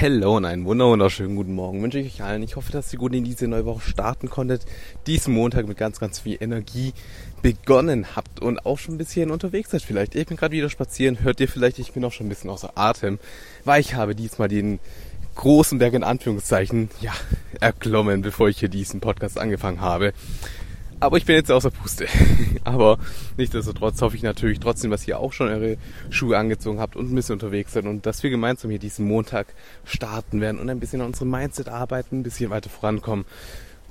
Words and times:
Hello 0.00 0.38
und 0.38 0.46
einen 0.46 0.64
wunderschönen 0.64 1.36
guten 1.36 1.52
Morgen 1.52 1.82
wünsche 1.82 1.98
ich 1.98 2.06
euch 2.06 2.22
allen. 2.22 2.42
Ich 2.42 2.56
hoffe, 2.56 2.72
dass 2.72 2.90
ihr 2.90 2.98
gut 2.98 3.14
in 3.14 3.22
diese 3.22 3.46
neue 3.46 3.66
Woche 3.66 3.82
starten 3.82 4.30
konntet. 4.30 4.64
Diesen 5.06 5.34
Montag 5.34 5.68
mit 5.68 5.76
ganz, 5.76 6.00
ganz 6.00 6.20
viel 6.20 6.38
Energie 6.40 6.94
begonnen 7.42 8.16
habt 8.16 8.40
und 8.40 8.64
auch 8.64 8.78
schon 8.78 8.94
ein 8.94 8.96
bisschen 8.96 9.30
unterwegs 9.30 9.72
seid 9.72 9.82
vielleicht. 9.82 10.14
Ich 10.14 10.26
bin 10.26 10.38
gerade 10.38 10.56
wieder 10.56 10.70
spazieren. 10.70 11.22
Hört 11.22 11.38
ihr 11.40 11.48
vielleicht, 11.48 11.78
ich 11.78 11.92
bin 11.92 12.02
auch 12.02 12.12
schon 12.12 12.28
ein 12.28 12.28
bisschen 12.30 12.48
außer 12.48 12.72
Atem, 12.76 13.18
weil 13.66 13.82
ich 13.82 13.94
habe 13.94 14.14
diesmal 14.14 14.48
den 14.48 14.78
großen 15.34 15.78
Berg 15.78 15.92
in 15.92 16.02
Anführungszeichen, 16.02 16.88
ja, 17.02 17.12
erklommen, 17.60 18.22
bevor 18.22 18.48
ich 18.48 18.58
hier 18.58 18.70
diesen 18.70 19.00
Podcast 19.00 19.38
angefangen 19.38 19.82
habe. 19.82 20.14
Aber 21.00 21.16
ich 21.16 21.24
bin 21.24 21.34
jetzt 21.34 21.50
außer 21.50 21.70
Puste. 21.70 22.06
Aber 22.64 22.98
nichtsdestotrotz 23.38 24.02
hoffe 24.02 24.16
ich 24.16 24.22
natürlich 24.22 24.60
trotzdem, 24.60 24.90
dass 24.90 25.08
ihr 25.08 25.18
auch 25.18 25.32
schon 25.32 25.48
eure 25.48 25.78
Schuhe 26.10 26.36
angezogen 26.36 26.78
habt 26.78 26.94
und 26.94 27.10
ein 27.10 27.14
bisschen 27.14 27.32
unterwegs 27.34 27.72
seid 27.72 27.86
und 27.86 28.04
dass 28.04 28.22
wir 28.22 28.28
gemeinsam 28.28 28.70
hier 28.70 28.78
diesen 28.78 29.06
Montag 29.06 29.46
starten 29.84 30.42
werden 30.42 30.60
und 30.60 30.68
ein 30.68 30.78
bisschen 30.78 31.00
an 31.00 31.08
unserem 31.08 31.30
Mindset 31.30 31.70
arbeiten, 31.70 32.20
ein 32.20 32.22
bisschen 32.22 32.50
weiter 32.50 32.68
vorankommen 32.68 33.24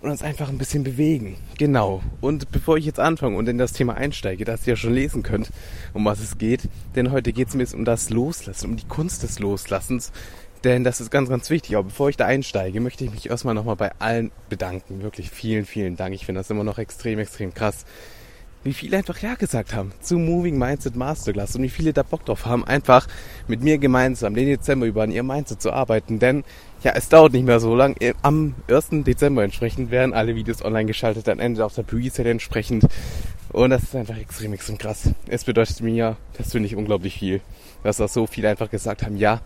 und 0.01 0.11
uns 0.11 0.21
einfach 0.21 0.49
ein 0.49 0.59
bisschen 0.59 0.83
bewegen. 0.83 1.37
Genau. 1.57 2.01
Und 2.21 2.51
bevor 2.51 2.77
ich 2.77 2.85
jetzt 2.85 2.99
anfange 2.99 3.37
und 3.37 3.49
in 3.49 3.57
das 3.57 3.73
Thema 3.73 3.95
einsteige, 3.95 4.45
dass 4.45 4.67
ihr 4.67 4.73
ja 4.73 4.77
schon 4.77 4.93
lesen 4.93 5.23
könnt, 5.23 5.51
um 5.93 6.05
was 6.05 6.19
es 6.19 6.37
geht, 6.37 6.69
denn 6.95 7.11
heute 7.11 7.33
geht 7.33 7.49
es 7.49 7.55
mir 7.55 7.67
um 7.73 7.85
das 7.85 8.11
Loslassen, 8.11 8.69
um 8.69 8.77
die 8.77 8.87
Kunst 8.87 9.23
des 9.23 9.39
Loslassens, 9.39 10.11
denn 10.63 10.83
das 10.83 11.01
ist 11.01 11.11
ganz, 11.11 11.29
ganz 11.29 11.49
wichtig. 11.49 11.75
Aber 11.75 11.85
bevor 11.85 12.09
ich 12.09 12.17
da 12.17 12.25
einsteige, 12.25 12.79
möchte 12.81 13.05
ich 13.05 13.11
mich 13.11 13.29
erstmal 13.29 13.53
nochmal 13.53 13.75
bei 13.75 13.91
allen 13.99 14.31
bedanken. 14.49 15.01
Wirklich 15.01 15.31
vielen, 15.31 15.65
vielen 15.65 15.95
Dank. 15.95 16.13
Ich 16.13 16.25
finde 16.25 16.39
das 16.39 16.49
immer 16.49 16.63
noch 16.63 16.77
extrem, 16.77 17.19
extrem 17.19 17.53
krass. 17.53 17.85
Wie 18.61 18.73
viele 18.73 18.97
einfach 18.97 19.17
Ja 19.19 19.35
gesagt 19.35 19.73
haben 19.73 19.93
zu 20.01 20.17
Moving 20.17 20.57
Mindset 20.57 20.97
Masterclass 20.97 21.55
und 21.55 21.63
wie 21.63 21.69
viele 21.69 21.93
da 21.93 22.03
Bock 22.03 22.25
drauf 22.25 22.45
haben, 22.45 22.65
einfach 22.65 23.07
mit 23.47 23.63
mir 23.63 23.77
gemeinsam 23.77 24.33
den 24.33 24.47
Dezember 24.47 24.85
über 24.85 25.03
an 25.03 25.11
ihr 25.11 25.23
Mindset 25.23 25.61
zu 25.61 25.71
arbeiten. 25.71 26.19
Denn 26.19 26.43
ja, 26.83 26.91
es 26.93 27.07
dauert 27.07 27.31
nicht 27.31 27.45
mehr 27.45 27.61
so 27.61 27.73
lang. 27.73 27.95
Am 28.21 28.55
1. 28.67 29.05
Dezember 29.05 29.45
entsprechend 29.45 29.91
werden 29.91 30.13
alle 30.13 30.35
Videos 30.35 30.63
online 30.63 30.87
geschaltet, 30.87 31.29
dann 31.29 31.39
endet 31.39 31.63
auch 31.63 31.71
der 31.71 31.83
Pre-Set 31.83 32.25
entsprechend. 32.25 32.85
Und 33.53 33.69
das 33.69 33.83
ist 33.83 33.95
einfach 33.95 34.17
extrem, 34.17 34.51
extrem 34.51 34.77
krass. 34.77 35.09
Es 35.27 35.45
bedeutet 35.45 35.79
mir 35.79 36.17
persönlich 36.33 36.75
unglaublich 36.75 37.17
viel, 37.17 37.39
dass 37.83 37.95
da 37.95 38.09
so 38.09 38.27
viele 38.27 38.49
einfach 38.49 38.69
gesagt 38.69 39.03
haben, 39.03 39.15
ja, 39.15 39.39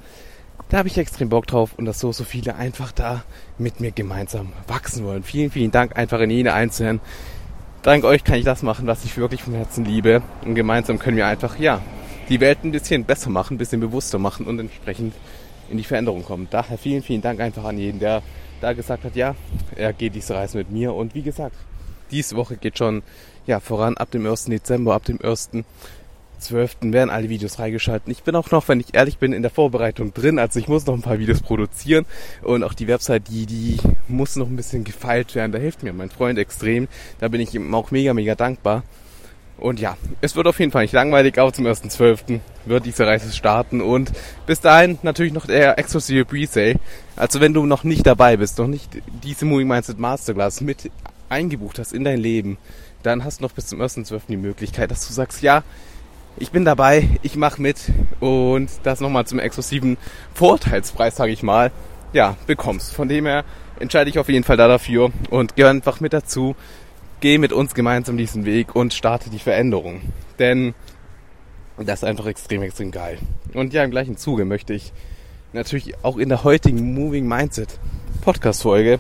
da 0.69 0.79
habe 0.79 0.87
ich 0.87 0.97
extrem 0.97 1.29
Bock 1.29 1.45
drauf 1.45 1.73
und 1.77 1.85
dass 1.85 1.99
so, 1.99 2.11
so 2.11 2.23
viele 2.23 2.55
einfach 2.55 2.91
da 2.91 3.23
mit 3.57 3.79
mir 3.79 3.91
gemeinsam 3.91 4.53
wachsen 4.67 5.05
wollen. 5.05 5.23
Vielen, 5.23 5.51
vielen 5.51 5.71
Dank 5.71 5.97
einfach 5.97 6.19
in 6.19 6.29
jede 6.29 6.53
Einzelnen. 6.53 6.99
Dank 7.83 8.05
euch 8.05 8.23
kann 8.23 8.35
ich 8.35 8.45
das 8.45 8.63
machen, 8.63 8.87
was 8.87 9.05
ich 9.05 9.17
wirklich 9.17 9.43
vom 9.43 9.53
Herzen 9.53 9.85
liebe. 9.85 10.23
Und 10.43 10.55
gemeinsam 10.55 10.99
können 10.99 11.17
wir 11.17 11.27
einfach, 11.27 11.59
ja, 11.59 11.81
die 12.29 12.39
Welt 12.39 12.63
ein 12.63 12.71
bisschen 12.71 13.03
besser 13.03 13.29
machen, 13.29 13.55
ein 13.55 13.57
bisschen 13.57 13.81
bewusster 13.81 14.19
machen 14.19 14.45
und 14.45 14.57
entsprechend 14.59 15.13
in 15.69 15.77
die 15.77 15.83
Veränderung 15.83 16.23
kommen. 16.23 16.47
Daher 16.49 16.77
vielen, 16.77 17.03
vielen 17.03 17.21
Dank 17.21 17.39
einfach 17.39 17.65
an 17.65 17.77
jeden, 17.77 17.99
der 17.99 18.23
da 18.61 18.73
gesagt 18.73 19.03
hat, 19.03 19.15
ja, 19.15 19.35
er 19.75 19.93
geht 19.93 20.15
diese 20.15 20.33
Reise 20.33 20.57
mit 20.57 20.71
mir. 20.71 20.93
Und 20.93 21.13
wie 21.13 21.21
gesagt, 21.21 21.55
diese 22.09 22.35
Woche 22.35 22.57
geht 22.57 22.77
schon 22.77 23.03
ja, 23.45 23.59
voran 23.59 23.97
ab 23.97 24.11
dem 24.11 24.25
1. 24.25 24.45
Dezember, 24.45 24.95
ab 24.95 25.03
dem 25.03 25.19
1. 25.21 25.51
12. 26.44 26.77
werden 26.81 27.09
alle 27.09 27.30
Videos 27.30 27.55
freigeschalten. 27.55 28.11
Ich 28.11 28.23
bin 28.23 28.36
auch 28.36 28.52
noch, 28.52 28.67
wenn 28.67 28.79
ich 28.79 28.94
ehrlich 28.94 29.17
bin, 29.17 29.34
in 29.34 29.41
der 29.41 29.51
Vorbereitung 29.51 30.13
drin. 30.13 30.40
Also 30.40 30.59
ich 30.59 30.67
muss 30.67 30.85
noch 30.85 30.94
ein 30.94 31.01
paar 31.01 31.19
Videos 31.19 31.41
produzieren 31.41 32.06
und 32.41 32.63
auch 32.63 32.73
die 32.73 32.88
Website, 32.88 33.28
die, 33.29 33.45
die 33.45 33.78
muss 34.07 34.35
noch 34.35 34.47
ein 34.47 34.56
bisschen 34.56 34.84
gefeilt 34.84 35.35
werden. 35.35 35.51
Da 35.51 35.59
hilft 35.59 35.84
mir 35.84 35.94
mein 35.94 36.09
Freund 36.09 36.38
extrem. 36.40 36.88
Da 37.19 37.28
bin 37.28 37.41
ich 37.41 37.53
ihm 37.56 37.73
auch 37.73 37.91
mega, 37.91 38.13
mega 38.13 38.35
dankbar. 38.35 38.84
Und 39.57 39.79
ja, 39.79 39.97
es 40.19 40.35
wird 40.35 40.47
auf 40.47 40.59
jeden 40.59 40.72
Fall 40.72 40.81
nicht 40.81 40.94
langweilig, 40.94 41.38
aber 41.38 41.53
zum 41.53 41.66
1.12. 41.66 42.40
wird 42.66 42.85
diese 42.85 43.06
Reise 43.06 43.31
starten 43.31 43.81
und 43.81 44.12
bis 44.46 44.59
dahin 44.59 44.97
natürlich 45.03 45.31
noch 45.31 45.46
der 45.46 45.78
exklusive 45.78 46.25
Presale. 46.25 46.75
Also 47.16 47.40
wenn 47.40 47.53
du 47.53 47.66
noch 47.66 47.84
nicht 47.84 48.06
dabei 48.06 48.35
bist, 48.38 48.57
noch 48.57 48.67
nicht 48.67 48.90
diese 49.23 49.46
Moving 49.46 49.67
Mindset 49.67 50.00
Masterclass 50.00 50.59
mit 50.62 50.91
eingebucht 51.29 51.79
hast 51.79 51.94
in 51.94 52.03
dein 52.03 52.19
Leben, 52.19 52.57
dann 53.03 53.23
hast 53.23 53.40
du 53.40 53.44
noch 53.44 53.51
bis 53.51 53.67
zum 53.67 53.81
1.12. 53.81 54.22
die 54.29 54.38
Möglichkeit, 54.38 54.91
dass 54.91 55.07
du 55.07 55.13
sagst, 55.13 55.41
ja, 55.41 55.63
ich 56.38 56.51
bin 56.51 56.66
dabei, 56.66 57.07
ich 57.21 57.35
mache 57.35 57.61
mit 57.61 57.91
und 58.19 58.69
das 58.83 58.99
nochmal 58.99 59.25
zum 59.25 59.39
exklusiven 59.39 59.97
Vorteilspreis, 60.33 61.16
sage 61.16 61.31
ich 61.31 61.44
mal, 61.44 61.71
ja, 62.11 62.38
bekommst. 62.47 62.94
Von 62.94 63.07
dem 63.07 63.25
her 63.25 63.44
entscheide 63.79 64.09
ich 64.09 64.19
auf 64.19 64.29
jeden 64.29 64.43
Fall 64.43 64.57
da 64.57 64.67
dafür 64.67 65.11
und 65.29 65.55
geh 65.55 65.66
einfach 65.66 65.99
mit 65.99 66.13
dazu, 66.13 66.55
geh 67.19 67.38
mit 67.38 67.53
uns 67.53 67.73
gemeinsam 67.73 68.17
diesen 68.17 68.45
Weg 68.45 68.75
und 68.75 68.93
starte 68.93 69.29
die 69.29 69.39
Veränderung. 69.39 70.01
Denn 70.39 70.73
das 71.77 71.99
ist 71.99 72.03
einfach 72.03 72.27
extrem, 72.27 72.61
extrem 72.61 72.91
geil. 72.91 73.17
Und 73.53 73.73
ja, 73.73 73.83
im 73.83 73.91
gleichen 73.91 74.17
Zuge 74.17 74.45
möchte 74.45 74.73
ich 74.73 74.93
natürlich 75.53 75.95
auch 76.03 76.17
in 76.17 76.29
der 76.29 76.43
heutigen 76.43 76.93
Moving 76.93 77.27
Mindset 77.27 77.79
Podcast 78.22 78.61
Folge 78.61 78.99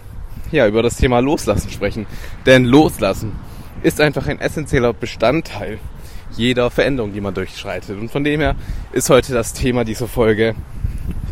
ja, 0.51 0.67
über 0.67 0.83
das 0.83 0.97
Thema 0.97 1.19
Loslassen 1.19 1.69
sprechen. 1.69 2.05
Denn 2.45 2.65
Loslassen 2.65 3.33
ist 3.81 3.99
einfach 3.99 4.27
ein 4.27 4.39
essentieller 4.39 4.93
Bestandteil 4.93 5.79
jeder 6.35 6.69
Veränderung, 6.69 7.13
die 7.13 7.21
man 7.21 7.33
durchschreitet. 7.33 7.99
Und 7.99 8.09
von 8.09 8.23
dem 8.23 8.39
her 8.39 8.55
ist 8.91 9.09
heute 9.09 9.33
das 9.33 9.53
Thema 9.53 9.83
dieser 9.83 10.07
Folge 10.07 10.55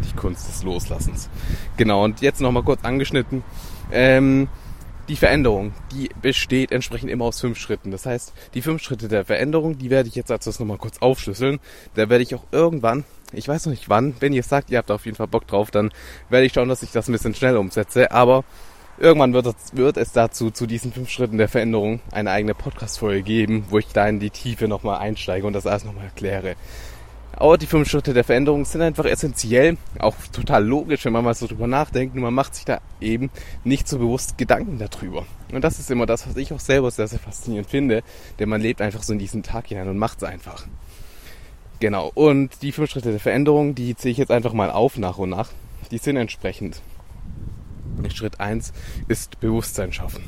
die 0.10 0.16
Kunst 0.16 0.48
des 0.48 0.64
Loslassens. 0.64 1.30
Genau, 1.78 2.04
und 2.04 2.22
jetzt 2.22 2.42
nochmal 2.42 2.64
kurz 2.64 2.84
angeschnitten. 2.84 3.44
Ähm, 3.92 4.48
die 5.10 5.16
Veränderung, 5.16 5.74
die 5.92 6.10
besteht 6.22 6.72
entsprechend 6.72 7.10
immer 7.10 7.26
aus 7.26 7.42
fünf 7.42 7.58
Schritten. 7.58 7.92
Das 7.92 8.06
heißt, 8.06 8.34
die 8.54 8.62
fünf 8.62 8.82
Schritte 8.82 9.08
der 9.08 9.26
Veränderung, 9.26 9.78
die 9.78 9.90
werde 9.90 10.08
ich 10.08 10.16
jetzt 10.16 10.32
als 10.32 10.46
das 10.46 10.60
nochmal 10.60 10.78
kurz 10.78 11.00
aufschlüsseln. 11.00 11.60
Da 11.96 12.10
werde 12.10 12.24
ich 12.24 12.34
auch 12.36 12.44
irgendwann, 12.52 13.04
ich 13.34 13.48
weiß 13.48 13.66
noch 13.66 13.72
nicht 13.72 13.90
wann, 13.90 14.16
wenn 14.20 14.34
ihr 14.34 14.44
sagt, 14.44 14.70
ihr 14.70 14.78
habt 14.78 14.92
auf 14.92 15.06
jeden 15.06 15.18
Fall 15.18 15.28
Bock 15.28 15.48
drauf, 15.48 15.72
dann 15.72 15.92
werde 16.30 16.46
ich 16.46 16.54
schauen, 16.54 16.70
dass 16.70 16.84
ich 16.84 16.92
das 16.92 17.10
ein 17.10 17.14
bisschen 17.14 17.36
schnell 17.36 17.58
umsetze. 17.58 18.12
Aber 18.12 18.44
Irgendwann 19.02 19.34
wird 19.34 19.48
es, 19.48 19.56
wird 19.74 19.98
es 19.98 20.12
dazu, 20.12 20.52
zu 20.52 20.68
diesen 20.68 20.94
fünf 20.94 21.10
Schritten 21.10 21.40
der 21.40 21.48
Veränderung, 21.48 22.02
eine 22.12 22.30
eigene 22.30 22.54
Podcast-Folge 22.54 23.24
geben, 23.24 23.66
wo 23.72 23.80
ich 23.80 23.88
da 23.88 24.08
in 24.08 24.20
die 24.20 24.30
Tiefe 24.30 24.68
nochmal 24.68 25.00
einsteige 25.00 25.48
und 25.48 25.54
das 25.54 25.66
alles 25.66 25.86
nochmal 25.86 26.04
erkläre. 26.04 26.54
Aber 27.32 27.58
die 27.58 27.66
fünf 27.66 27.90
Schritte 27.90 28.14
der 28.14 28.24
Veränderung 28.24 28.64
sind 28.64 28.82
einfach 28.82 29.06
essentiell, 29.06 29.78
auch 29.98 30.14
total 30.32 30.64
logisch, 30.64 31.04
wenn 31.04 31.14
man 31.14 31.24
mal 31.24 31.34
so 31.34 31.48
drüber 31.48 31.66
nachdenkt 31.66 32.16
und 32.16 32.22
man 32.22 32.36
macht 32.36 32.54
sich 32.54 32.64
da 32.64 32.80
eben 33.00 33.32
nicht 33.64 33.88
so 33.88 33.98
bewusst 33.98 34.38
Gedanken 34.38 34.78
darüber. 34.78 35.26
Und 35.52 35.64
das 35.64 35.80
ist 35.80 35.90
immer 35.90 36.06
das, 36.06 36.28
was 36.28 36.38
ich 36.38 36.54
auch 36.54 36.60
selber 36.60 36.92
sehr, 36.92 37.08
sehr 37.08 37.18
faszinierend 37.18 37.72
finde, 37.72 38.04
denn 38.38 38.50
man 38.50 38.62
lebt 38.62 38.82
einfach 38.82 39.02
so 39.02 39.14
in 39.14 39.20
diesen 39.20 39.42
Tag 39.42 39.66
hinein 39.66 39.88
und 39.88 39.98
macht 39.98 40.20
es 40.20 40.26
einfach. 40.26 40.68
Genau, 41.80 42.12
und 42.14 42.62
die 42.62 42.72
fünf 42.72 42.92
Schritte 42.92 43.10
der 43.10 43.20
Veränderung, 43.20 43.74
die 43.74 43.96
ziehe 43.96 44.12
ich 44.12 44.20
jetzt 44.20 44.30
einfach 44.30 44.54
mal 44.54 44.70
auf 44.70 45.00
nach 45.00 45.18
und 45.18 45.32
nach. 45.32 45.50
Die 45.90 45.98
sind 45.98 46.18
entsprechend 46.18 46.80
Schritt 48.10 48.40
1 48.40 48.74
ist 49.08 49.40
Bewusstsein 49.40 49.94
schaffen. 49.94 50.24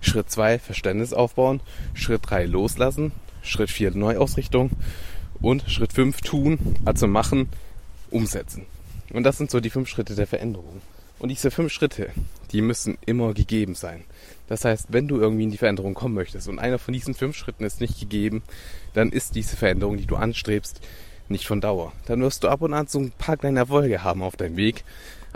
Schritt 0.00 0.30
2 0.30 0.58
Verständnis 0.58 1.12
aufbauen. 1.12 1.60
Schritt 1.94 2.22
3 2.24 2.46
loslassen. 2.46 3.12
Schritt 3.42 3.70
4 3.70 3.92
Neuausrichtung. 3.92 4.70
Und 5.40 5.64
Schritt 5.70 5.92
5 5.92 6.20
tun, 6.22 6.76
also 6.84 7.06
machen, 7.06 7.48
umsetzen. 8.10 8.66
Und 9.12 9.24
das 9.24 9.38
sind 9.38 9.50
so 9.50 9.60
die 9.60 9.70
fünf 9.70 9.88
Schritte 9.88 10.14
der 10.14 10.26
Veränderung. 10.26 10.80
Und 11.18 11.30
diese 11.30 11.50
fünf 11.50 11.72
Schritte, 11.72 12.10
die 12.52 12.60
müssen 12.60 12.98
immer 13.06 13.32
gegeben 13.32 13.74
sein. 13.74 14.04
Das 14.48 14.64
heißt, 14.64 14.88
wenn 14.90 15.08
du 15.08 15.18
irgendwie 15.18 15.44
in 15.44 15.50
die 15.50 15.56
Veränderung 15.56 15.94
kommen 15.94 16.14
möchtest 16.14 16.48
und 16.48 16.58
einer 16.58 16.78
von 16.78 16.92
diesen 16.92 17.14
fünf 17.14 17.36
Schritten 17.36 17.64
ist 17.64 17.80
nicht 17.80 17.98
gegeben, 17.98 18.42
dann 18.92 19.10
ist 19.10 19.34
diese 19.34 19.56
Veränderung, 19.56 19.96
die 19.96 20.06
du 20.06 20.16
anstrebst, 20.16 20.80
nicht 21.28 21.46
von 21.46 21.60
Dauer. 21.60 21.92
Dann 22.06 22.20
wirst 22.20 22.44
du 22.44 22.48
ab 22.48 22.62
und 22.62 22.74
an 22.74 22.86
so 22.86 22.98
ein 22.98 23.12
paar 23.12 23.36
kleine 23.36 23.60
Erfolge 23.60 24.04
haben 24.04 24.22
auf 24.22 24.36
deinem 24.36 24.56
Weg, 24.56 24.84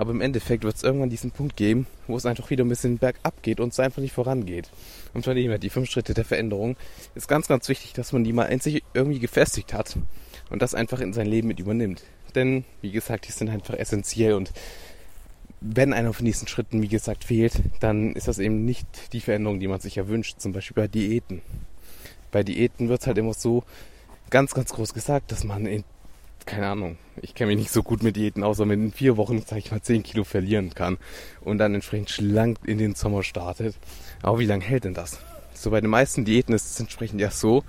aber 0.00 0.12
im 0.12 0.23
Endeffekt 0.23 0.64
wird 0.64 0.76
es 0.76 0.82
irgendwann 0.82 1.11
diesen 1.11 1.31
Punkt 1.31 1.56
geben, 1.56 1.87
wo 2.06 2.17
es 2.17 2.25
einfach 2.25 2.49
wieder 2.49 2.64
ein 2.64 2.70
bisschen 2.70 2.97
bergab 2.97 3.43
geht 3.43 3.61
und 3.61 3.75
es 3.75 3.81
einfach 3.81 4.00
nicht 4.00 4.14
vorangeht. 4.14 4.70
Und 5.12 5.25
von 5.25 5.37
dem 5.37 5.50
her, 5.50 5.58
die 5.58 5.69
fünf 5.69 5.91
Schritte 5.91 6.14
der 6.14 6.25
Veränderung 6.25 6.76
ist 7.14 7.29
ganz, 7.29 7.49
ganz 7.49 7.69
wichtig, 7.69 7.93
dass 7.93 8.14
man 8.14 8.25
die 8.25 8.32
mal 8.32 8.47
in 8.47 8.61
sich 8.61 8.82
irgendwie 8.94 9.19
gefestigt 9.19 9.75
hat 9.75 9.99
und 10.49 10.62
das 10.62 10.75
einfach 10.75 11.00
in 11.00 11.12
sein 11.12 11.26
Leben 11.26 11.49
mit 11.49 11.61
übernimmt. 11.61 12.02
Denn, 12.35 12.64
wie 12.81 12.93
gesagt, 12.93 13.29
die 13.29 13.32
sind 13.32 13.50
einfach 13.50 13.75
essentiell 13.75 14.32
und 14.32 14.52
wenn 15.61 15.93
einer 15.93 16.14
von 16.14 16.25
diesen 16.25 16.49
Schritten, 16.49 16.81
wie 16.81 16.88
gesagt, 16.88 17.25
fehlt, 17.25 17.61
dann 17.81 18.14
ist 18.14 18.26
das 18.26 18.38
eben 18.38 18.64
nicht 18.64 19.12
die 19.12 19.20
Veränderung, 19.20 19.61
die 19.61 19.69
man 19.69 19.81
sich 19.81 19.99
erwünscht. 19.99 20.41
Zum 20.41 20.52
Beispiel 20.52 20.76
bei 20.76 20.88
Diäten. 20.88 21.43
Bei 22.32 22.43
Diäten 22.43 22.88
wird 22.88 23.02
es 23.02 23.06
halt 23.06 23.19
immer 23.19 23.35
so 23.35 23.64
ganz, 24.31 24.55
ganz 24.55 24.73
groß 24.73 24.94
gesagt, 24.94 25.31
dass 25.31 25.44
man 25.44 25.67
in 25.67 25.85
keine 26.50 26.67
Ahnung, 26.67 26.99
ich 27.23 27.35
kenne 27.35 27.49
mich 27.49 27.58
nicht 27.58 27.70
so 27.70 27.85
gut 27.85 28.02
mit 28.02 28.17
Diäten 28.17 28.43
aus, 28.43 28.61
aber 28.61 28.73
in 28.73 28.93
vier 28.93 29.17
Wochen, 29.17 29.41
sag 29.47 29.58
ich 29.58 29.70
mal, 29.70 29.81
10 29.81 30.02
Kilo 30.02 30.25
verlieren 30.25 30.75
kann 30.75 30.99
und 31.43 31.58
dann 31.58 31.75
entsprechend 31.75 32.11
schlank 32.11 32.58
in 32.67 32.79
den 32.79 32.97
Sommer 32.97 33.23
startet. 33.23 33.76
Aber 34.20 34.41
wie 34.41 34.47
lange 34.47 34.64
hält 34.64 34.82
denn 34.85 34.94
das? 34.94 35.20
So 35.55 35.70
bei 35.70 35.81
den 35.81 35.91
meisten 35.91 36.25
Diäten 36.25 36.52
ist 36.52 36.67
es 36.67 36.81
entsprechend 36.81 37.20
ja 37.20 37.31
so, 37.31 37.62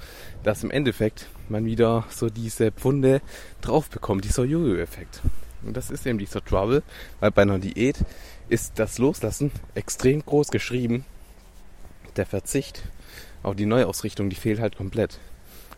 dass 0.43 0.63
im 0.63 0.71
Endeffekt 0.71 1.27
man 1.47 1.65
wieder 1.65 2.05
so 2.09 2.29
diese 2.29 2.71
Pfunde 2.71 3.21
drauf 3.61 3.87
bekommt, 3.89 4.25
dieser 4.25 4.45
Jojo-Effekt. 4.45 5.21
Und 5.63 5.77
das 5.77 5.91
ist 5.91 6.07
eben 6.07 6.17
dieser 6.17 6.43
Trouble, 6.43 6.81
weil 7.19 7.29
bei 7.29 7.43
einer 7.43 7.59
Diät 7.59 7.97
ist 8.49 8.79
das 8.79 8.97
Loslassen 8.97 9.51
extrem 9.75 10.25
groß 10.25 10.47
geschrieben. 10.49 11.05
Der 12.15 12.25
Verzicht 12.25 12.81
auf 13.43 13.55
die 13.55 13.67
Neuausrichtung, 13.67 14.31
die 14.31 14.35
fehlt 14.35 14.59
halt 14.59 14.75
komplett. 14.75 15.19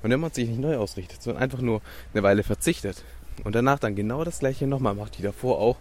Und 0.03 0.11
wenn 0.11 0.19
man 0.19 0.31
sich 0.31 0.47
nicht 0.47 0.59
neu 0.59 0.77
ausrichtet, 0.77 1.21
sondern 1.21 1.41
einfach 1.41 1.61
nur 1.61 1.81
eine 2.13 2.23
Weile 2.23 2.43
verzichtet 2.43 3.03
und 3.43 3.55
danach 3.55 3.79
dann 3.79 3.95
genau 3.95 4.23
das 4.23 4.39
gleiche 4.39 4.67
nochmal 4.67 4.93
macht 4.93 5.17
wie 5.17 5.23
davor 5.23 5.59
auch, 5.59 5.77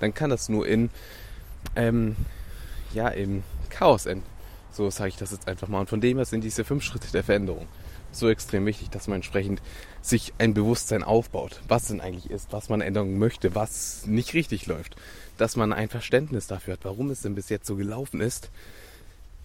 dann 0.00 0.14
kann 0.14 0.30
das 0.30 0.48
nur 0.48 0.66
in, 0.66 0.90
ähm, 1.76 2.16
ja, 2.92 3.08
im 3.08 3.42
Chaos 3.68 4.06
enden. 4.06 4.26
So 4.72 4.90
sage 4.90 5.10
ich 5.10 5.16
das 5.16 5.30
jetzt 5.30 5.46
einfach 5.46 5.68
mal. 5.68 5.80
Und 5.80 5.88
von 5.88 6.00
dem 6.00 6.16
her 6.16 6.26
sind 6.26 6.42
diese 6.42 6.64
fünf 6.64 6.82
Schritte 6.82 7.12
der 7.12 7.24
Veränderung 7.24 7.66
so 8.12 8.28
extrem 8.28 8.64
wichtig, 8.66 8.90
dass 8.90 9.08
man 9.08 9.16
entsprechend 9.16 9.60
sich 10.00 10.32
ein 10.38 10.54
Bewusstsein 10.54 11.02
aufbaut, 11.02 11.60
was 11.68 11.88
denn 11.88 12.00
eigentlich 12.00 12.30
ist, 12.30 12.52
was 12.52 12.68
man 12.68 12.80
ändern 12.80 13.18
möchte, 13.18 13.54
was 13.54 14.06
nicht 14.06 14.34
richtig 14.34 14.66
läuft. 14.66 14.96
Dass 15.36 15.56
man 15.56 15.72
ein 15.72 15.88
Verständnis 15.88 16.46
dafür 16.46 16.74
hat, 16.74 16.84
warum 16.84 17.10
es 17.10 17.22
denn 17.22 17.34
bis 17.34 17.50
jetzt 17.50 17.66
so 17.66 17.76
gelaufen 17.76 18.20
ist 18.20 18.50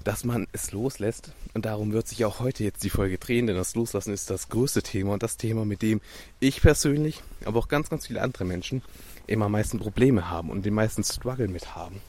dass 0.03 0.24
man 0.24 0.48
es 0.51 0.71
loslässt. 0.71 1.31
Und 1.53 1.65
darum 1.65 1.92
wird 1.92 2.07
sich 2.07 2.25
auch 2.25 2.39
heute 2.39 2.63
jetzt 2.63 2.83
die 2.83 2.89
Folge 2.89 3.18
drehen, 3.18 3.48
denn 3.48 3.56
das 3.56 3.75
Loslassen 3.75 4.13
ist 4.13 4.30
das 4.30 4.50
größte 4.50 4.81
Thema 4.81 5.13
und 5.13 5.24
das 5.24 5.38
Thema, 5.38 5.65
mit 5.65 5.81
dem 5.81 6.01
ich 6.39 6.62
persönlich, 6.62 7.21
aber 7.45 7.59
auch 7.59 7.68
ganz, 7.68 7.89
ganz 7.89 8.07
viele 8.07 8.21
andere 8.21 8.45
Menschen 8.45 8.81
immer 9.27 9.45
am 9.45 9.51
meisten 9.51 9.80
Probleme 9.80 10.30
haben 10.30 10.50
und 10.50 10.65
den 10.65 10.74
meisten 10.74 11.03
Struggle 11.03 11.48
mit 11.48 11.75
haben. 11.75 12.01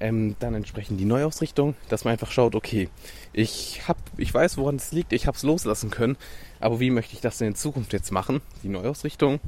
Ähm, 0.00 0.34
dann 0.40 0.54
entsprechend 0.54 0.98
die 0.98 1.04
Neuausrichtung, 1.04 1.76
dass 1.88 2.04
man 2.04 2.12
einfach 2.12 2.32
schaut, 2.32 2.56
okay, 2.56 2.88
ich 3.32 3.86
hab, 3.86 3.96
ich 4.16 4.34
weiß, 4.34 4.56
woran 4.56 4.76
es 4.76 4.90
liegt, 4.90 5.12
ich 5.12 5.28
habe 5.28 5.36
es 5.36 5.44
loslassen 5.44 5.90
können, 5.90 6.16
aber 6.58 6.80
wie 6.80 6.90
möchte 6.90 7.14
ich 7.14 7.20
das 7.20 7.38
denn 7.38 7.48
in 7.48 7.54
Zukunft 7.54 7.92
jetzt 7.92 8.10
machen? 8.10 8.40
Die 8.64 8.68
Neuausrichtung 8.68 9.38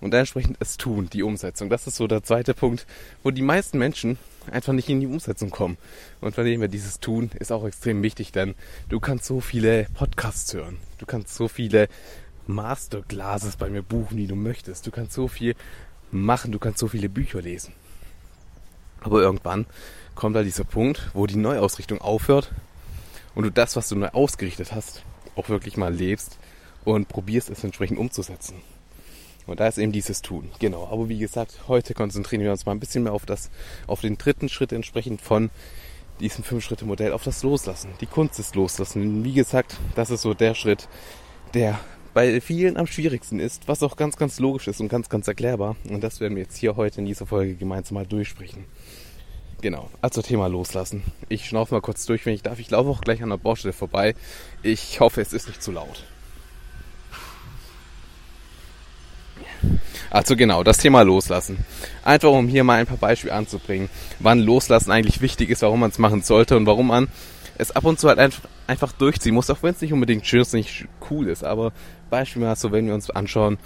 und 0.00 0.12
entsprechend 0.14 0.56
es 0.60 0.76
tun, 0.76 1.08
die 1.12 1.22
Umsetzung. 1.22 1.70
Das 1.70 1.86
ist 1.86 1.96
so 1.96 2.06
der 2.06 2.22
zweite 2.22 2.54
Punkt, 2.54 2.86
wo 3.22 3.30
die 3.30 3.42
meisten 3.42 3.78
Menschen 3.78 4.18
einfach 4.50 4.72
nicht 4.72 4.88
in 4.88 5.00
die 5.00 5.06
Umsetzung 5.06 5.50
kommen. 5.50 5.78
Und 6.20 6.34
von 6.34 6.44
dem 6.44 6.60
her 6.60 6.68
dieses 6.68 7.00
Tun 7.00 7.30
ist 7.38 7.52
auch 7.52 7.64
extrem 7.64 8.02
wichtig, 8.02 8.32
denn 8.32 8.54
du 8.88 9.00
kannst 9.00 9.24
so 9.24 9.40
viele 9.40 9.86
Podcasts 9.94 10.52
hören. 10.54 10.78
Du 10.98 11.06
kannst 11.06 11.34
so 11.34 11.48
viele 11.48 11.88
Masterclasses 12.46 13.56
bei 13.56 13.68
mir 13.68 13.82
buchen, 13.82 14.16
wie 14.18 14.26
du 14.26 14.36
möchtest. 14.36 14.86
Du 14.86 14.90
kannst 14.90 15.12
so 15.12 15.28
viel 15.28 15.54
machen, 16.10 16.52
du 16.52 16.58
kannst 16.58 16.78
so 16.78 16.88
viele 16.88 17.08
Bücher 17.08 17.42
lesen. 17.42 17.72
Aber 19.00 19.20
irgendwann 19.20 19.66
kommt 20.14 20.36
da 20.36 20.42
dieser 20.42 20.64
Punkt, 20.64 21.10
wo 21.14 21.26
die 21.26 21.36
Neuausrichtung 21.36 22.00
aufhört 22.00 22.52
und 23.34 23.44
du 23.44 23.50
das, 23.50 23.76
was 23.76 23.88
du 23.88 23.96
neu 23.96 24.08
ausgerichtet 24.08 24.72
hast, 24.72 25.02
auch 25.34 25.48
wirklich 25.48 25.76
mal 25.76 25.94
lebst 25.94 26.38
und 26.84 27.08
probierst 27.08 27.50
es 27.50 27.62
entsprechend 27.64 27.98
umzusetzen. 27.98 28.56
Und 29.46 29.60
da 29.60 29.68
ist 29.68 29.78
eben 29.78 29.92
dieses 29.92 30.22
Tun. 30.22 30.50
Genau. 30.58 30.88
Aber 30.90 31.08
wie 31.08 31.18
gesagt, 31.18 31.68
heute 31.68 31.94
konzentrieren 31.94 32.42
wir 32.42 32.50
uns 32.50 32.66
mal 32.66 32.72
ein 32.72 32.80
bisschen 32.80 33.04
mehr 33.04 33.12
auf 33.12 33.26
das, 33.26 33.50
auf 33.86 34.00
den 34.00 34.18
dritten 34.18 34.48
Schritt 34.48 34.72
entsprechend 34.72 35.20
von 35.20 35.50
diesem 36.20 36.44
Fünf-Schritte-Modell, 36.44 37.12
auf 37.12 37.24
das 37.24 37.42
Loslassen. 37.42 37.90
Die 38.00 38.06
Kunst 38.06 38.38
des 38.38 38.54
Loslassen. 38.54 39.24
Wie 39.24 39.34
gesagt, 39.34 39.76
das 39.94 40.10
ist 40.10 40.22
so 40.22 40.34
der 40.34 40.54
Schritt, 40.54 40.88
der 41.54 41.78
bei 42.14 42.40
vielen 42.40 42.78
am 42.78 42.86
schwierigsten 42.86 43.40
ist, 43.40 43.68
was 43.68 43.82
auch 43.82 43.96
ganz, 43.96 44.16
ganz 44.16 44.40
logisch 44.40 44.68
ist 44.68 44.80
und 44.80 44.88
ganz, 44.88 45.10
ganz 45.10 45.28
erklärbar. 45.28 45.76
Und 45.90 46.02
das 46.02 46.18
werden 46.18 46.34
wir 46.34 46.44
jetzt 46.44 46.56
hier 46.56 46.76
heute 46.76 47.00
in 47.00 47.06
dieser 47.06 47.26
Folge 47.26 47.56
gemeinsam 47.56 47.96
mal 47.96 48.06
durchsprechen. 48.06 48.64
Genau, 49.60 49.90
also 50.00 50.22
Thema 50.22 50.46
loslassen. 50.48 51.02
Ich 51.28 51.46
schnaufe 51.46 51.74
mal 51.74 51.80
kurz 51.80 52.06
durch, 52.06 52.24
wenn 52.24 52.34
ich 52.34 52.42
darf. 52.42 52.58
Ich 52.58 52.70
laufe 52.70 52.88
auch 52.88 53.00
gleich 53.02 53.22
an 53.22 53.30
der 53.30 53.36
Baustelle 53.36 53.72
vorbei. 53.72 54.14
Ich 54.62 55.00
hoffe, 55.00 55.20
es 55.20 55.32
ist 55.32 55.48
nicht 55.48 55.62
zu 55.62 55.72
laut. 55.72 56.04
Also 60.10 60.36
genau, 60.36 60.62
das 60.62 60.78
Thema 60.78 61.02
Loslassen. 61.02 61.58
Einfach 62.04 62.30
um 62.30 62.48
hier 62.48 62.64
mal 62.64 62.80
ein 62.80 62.86
paar 62.86 62.96
Beispiele 62.96 63.34
anzubringen, 63.34 63.88
wann 64.18 64.40
Loslassen 64.40 64.90
eigentlich 64.90 65.20
wichtig 65.20 65.50
ist, 65.50 65.62
warum 65.62 65.80
man 65.80 65.90
es 65.90 65.98
machen 65.98 66.22
sollte 66.22 66.56
und 66.56 66.66
warum 66.66 66.88
man 66.88 67.08
es 67.58 67.70
ab 67.70 67.84
und 67.84 67.98
zu 67.98 68.08
halt 68.08 68.18
einfach 68.66 68.92
durchziehen 68.92 69.34
muss, 69.34 69.50
auch 69.50 69.62
wenn 69.62 69.74
es 69.74 69.80
nicht 69.80 69.92
unbedingt 69.92 70.26
schön 70.26 70.42
ist, 70.42 70.52
nicht 70.52 70.86
cool 71.10 71.28
ist. 71.28 71.44
Aber 71.44 71.72
beispielsweise, 72.10 72.60
so 72.60 72.72
wenn 72.72 72.86
wir 72.86 72.94
uns 72.94 73.10
anschauen, 73.10 73.58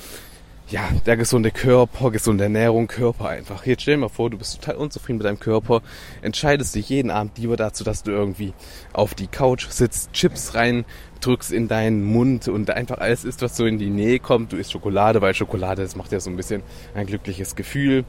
ja, 0.71 0.89
der 1.05 1.17
gesunde 1.17 1.51
Körper, 1.51 2.11
gesunde 2.11 2.45
Ernährung, 2.45 2.87
Körper 2.87 3.29
einfach. 3.29 3.67
Jetzt 3.67 3.83
stell 3.83 3.95
dir 3.95 4.03
mal 4.03 4.09
vor, 4.09 4.31
du 4.31 4.39
bist 4.39 4.61
total 4.61 4.77
unzufrieden 4.77 5.19
mit 5.19 5.27
deinem 5.27 5.41
Körper, 5.41 5.83
entscheidest 6.23 6.75
dich 6.75 6.89
jeden 6.89 7.11
Abend 7.11 7.37
lieber 7.39 7.57
dazu, 7.57 7.83
dass 7.83 8.03
du 8.05 8.13
irgendwie 8.13 8.53
auf 8.93 9.15
die 9.15 9.27
Couch 9.27 9.67
sitzt, 9.69 10.13
Chips 10.13 10.55
rein 10.55 10.85
drückst 11.21 11.53
in 11.53 11.69
deinen 11.69 12.03
Mund 12.03 12.49
und 12.49 12.71
einfach 12.71 12.99
alles 12.99 13.25
isst, 13.25 13.43
was 13.43 13.57
so 13.57 13.67
in 13.67 13.79
die 13.79 13.91
Nähe 13.91 14.21
kommt. 14.21 14.53
Du 14.53 14.57
isst 14.57 14.73
Schokolade, 14.73 15.21
weil 15.21 15.35
Schokolade, 15.35 15.83
das 15.83 15.97
macht 15.97 16.13
ja 16.13 16.21
so 16.21 16.31
ein 16.31 16.37
bisschen 16.37 16.63
ein 16.95 17.07
glückliches 17.07 17.57
Gefühl. 17.57 18.05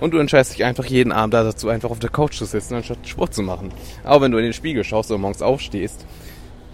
Und 0.00 0.12
du 0.12 0.18
entscheidest 0.18 0.54
dich 0.54 0.64
einfach 0.64 0.84
jeden 0.84 1.12
Abend 1.12 1.34
dazu, 1.34 1.68
einfach 1.68 1.90
auf 1.90 1.98
der 1.98 2.10
Couch 2.10 2.36
zu 2.36 2.44
sitzen, 2.44 2.74
anstatt 2.74 3.06
Sport 3.06 3.34
zu 3.34 3.42
machen. 3.42 3.72
Aber 4.04 4.24
wenn 4.24 4.32
du 4.32 4.38
in 4.38 4.44
den 4.44 4.52
Spiegel 4.52 4.84
schaust 4.84 5.10
oder 5.10 5.18
morgens 5.18 5.42
aufstehst, 5.42 6.04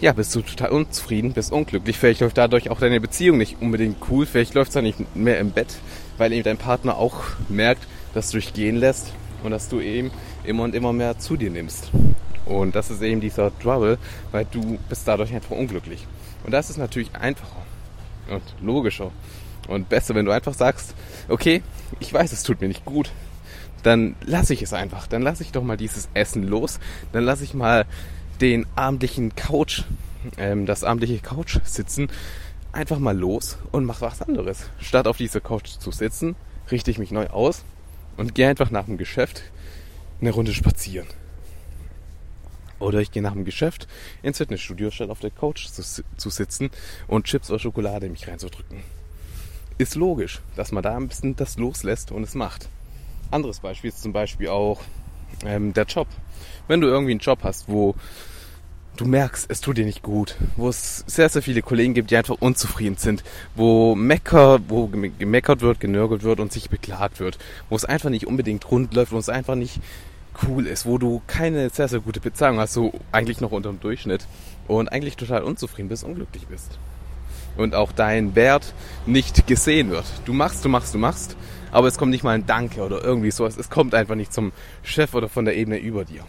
ja, 0.00 0.12
bist 0.12 0.34
du 0.34 0.42
total 0.42 0.70
unzufrieden, 0.70 1.32
bist 1.32 1.52
unglücklich. 1.52 1.98
Vielleicht 1.98 2.20
läuft 2.20 2.38
dadurch 2.38 2.70
auch 2.70 2.78
deine 2.78 3.00
Beziehung 3.00 3.38
nicht 3.38 3.60
unbedingt 3.60 3.96
cool. 4.10 4.26
Vielleicht 4.26 4.54
läuft 4.54 4.68
es 4.68 4.74
dann 4.74 4.84
nicht 4.84 5.16
mehr 5.16 5.38
im 5.38 5.50
Bett, 5.50 5.78
weil 6.18 6.32
eben 6.32 6.44
dein 6.44 6.56
Partner 6.56 6.96
auch 6.96 7.22
merkt, 7.48 7.86
dass 8.14 8.30
du 8.30 8.38
dich 8.38 8.52
gehen 8.52 8.76
lässt 8.76 9.12
und 9.42 9.50
dass 9.50 9.68
du 9.68 9.80
eben 9.80 10.10
immer 10.44 10.62
und 10.62 10.74
immer 10.74 10.92
mehr 10.92 11.18
zu 11.18 11.36
dir 11.36 11.50
nimmst. 11.50 11.90
Und 12.46 12.76
das 12.76 12.90
ist 12.90 13.02
eben 13.02 13.20
dieser 13.20 13.56
Trouble, 13.58 13.98
weil 14.30 14.46
du 14.50 14.78
bist 14.88 15.06
dadurch 15.06 15.34
einfach 15.34 15.50
unglücklich. 15.50 16.06
Und 16.44 16.52
das 16.52 16.70
ist 16.70 16.78
natürlich 16.78 17.14
einfacher 17.14 17.62
und 18.30 18.42
logischer 18.62 19.10
und 19.66 19.88
besser, 19.88 20.14
wenn 20.14 20.24
du 20.24 20.32
einfach 20.32 20.54
sagst, 20.54 20.94
okay, 21.28 21.62
ich 21.98 22.12
weiß, 22.12 22.32
es 22.32 22.42
tut 22.42 22.60
mir 22.60 22.68
nicht 22.68 22.84
gut, 22.84 23.10
dann 23.82 24.16
lasse 24.24 24.54
ich 24.54 24.62
es 24.62 24.72
einfach. 24.72 25.06
Dann 25.06 25.22
lasse 25.22 25.42
ich 25.42 25.52
doch 25.52 25.62
mal 25.62 25.76
dieses 25.76 26.08
Essen 26.14 26.42
los. 26.42 26.80
Dann 27.12 27.24
lasse 27.24 27.44
ich 27.44 27.54
mal 27.54 27.84
den 28.40 28.66
abendlichen 28.76 29.34
Couch, 29.34 29.82
ähm, 30.36 30.66
das 30.66 30.84
abendliche 30.84 31.18
Couch 31.18 31.58
sitzen, 31.64 32.08
einfach 32.72 32.98
mal 32.98 33.16
los 33.16 33.58
und 33.72 33.84
mach 33.84 34.00
was 34.00 34.22
anderes. 34.22 34.68
Statt 34.80 35.06
auf 35.06 35.16
dieser 35.16 35.40
Couch 35.40 35.78
zu 35.78 35.90
sitzen, 35.90 36.36
richte 36.70 36.90
ich 36.90 36.98
mich 36.98 37.10
neu 37.10 37.26
aus 37.28 37.64
und 38.16 38.34
gehe 38.34 38.48
einfach 38.48 38.70
nach 38.70 38.84
dem 38.86 38.98
Geschäft 38.98 39.42
eine 40.20 40.30
Runde 40.30 40.52
spazieren. 40.52 41.06
Oder 42.78 43.00
ich 43.00 43.10
gehe 43.10 43.22
nach 43.22 43.32
dem 43.32 43.44
Geschäft 43.44 43.88
ins 44.22 44.38
Fitnessstudio, 44.38 44.90
statt 44.90 45.10
auf 45.10 45.20
der 45.20 45.30
Couch 45.30 45.66
zu, 45.66 45.82
zu 45.82 46.30
sitzen 46.30 46.70
und 47.08 47.24
Chips 47.26 47.50
oder 47.50 47.58
Schokolade 47.58 48.06
in 48.06 48.12
mich 48.12 48.28
reinzudrücken. 48.28 48.82
Ist 49.78 49.94
logisch, 49.94 50.40
dass 50.56 50.72
man 50.72 50.82
da 50.82 50.96
ein 50.96 51.08
bisschen 51.08 51.36
das 51.36 51.56
loslässt 51.56 52.12
und 52.12 52.22
es 52.22 52.34
macht. 52.34 52.68
Anderes 53.30 53.60
Beispiel 53.60 53.88
ist 53.88 54.02
zum 54.02 54.12
Beispiel 54.12 54.48
auch 54.48 54.80
ähm, 55.44 55.72
der 55.72 55.84
Job. 55.84 56.08
Wenn 56.66 56.80
du 56.80 56.88
irgendwie 56.88 57.12
einen 57.12 57.20
Job 57.20 57.40
hast, 57.42 57.68
wo 57.68 57.94
du 58.96 59.04
merkst, 59.06 59.46
es 59.48 59.60
tut 59.60 59.78
dir 59.78 59.84
nicht 59.84 60.02
gut, 60.02 60.36
wo 60.56 60.68
es 60.68 61.04
sehr, 61.06 61.28
sehr 61.28 61.42
viele 61.42 61.62
Kollegen 61.62 61.94
gibt, 61.94 62.10
die 62.10 62.16
einfach 62.16 62.36
unzufrieden 62.40 62.96
sind, 62.96 63.22
wo 63.54 63.94
mecker, 63.94 64.58
wo 64.68 64.88
gemeckert 64.88 65.60
wird, 65.60 65.80
genörgelt 65.80 66.24
wird 66.24 66.40
und 66.40 66.52
sich 66.52 66.68
beklagt 66.68 67.20
wird, 67.20 67.38
wo 67.70 67.76
es 67.76 67.84
einfach 67.84 68.10
nicht 68.10 68.26
unbedingt 68.26 68.70
rund 68.70 68.94
läuft, 68.94 69.12
wo 69.12 69.18
es 69.18 69.28
einfach 69.28 69.54
nicht 69.54 69.80
cool 70.46 70.66
ist, 70.66 70.86
wo 70.86 70.98
du 70.98 71.22
keine 71.26 71.70
sehr, 71.70 71.88
sehr 71.88 72.00
gute 72.00 72.20
Bezahlung 72.20 72.58
hast, 72.58 72.74
so 72.74 72.92
eigentlich 73.12 73.40
noch 73.40 73.52
unter 73.52 73.70
dem 73.70 73.80
Durchschnitt 73.80 74.26
und 74.66 74.88
eigentlich 74.88 75.16
total 75.16 75.42
unzufrieden 75.42 75.88
bist, 75.88 76.04
unglücklich 76.04 76.46
bist. 76.46 76.78
Und 77.56 77.74
auch 77.74 77.90
dein 77.92 78.36
Wert 78.36 78.72
nicht 79.06 79.46
gesehen 79.46 79.90
wird. 79.90 80.06
Du 80.26 80.32
machst, 80.32 80.64
du 80.64 80.68
machst, 80.68 80.94
du 80.94 80.98
machst, 80.98 81.36
aber 81.72 81.88
es 81.88 81.98
kommt 81.98 82.10
nicht 82.10 82.24
mal 82.24 82.34
ein 82.34 82.46
Danke 82.46 82.82
oder 82.82 83.02
irgendwie 83.02 83.30
sowas. 83.30 83.56
Es 83.56 83.70
kommt 83.70 83.94
einfach 83.94 84.14
nicht 84.14 84.32
zum 84.32 84.52
Chef 84.82 85.14
oder 85.14 85.28
von 85.28 85.44
der 85.44 85.56
Ebene 85.56 85.78
über 85.78 86.04
dir. 86.04 86.24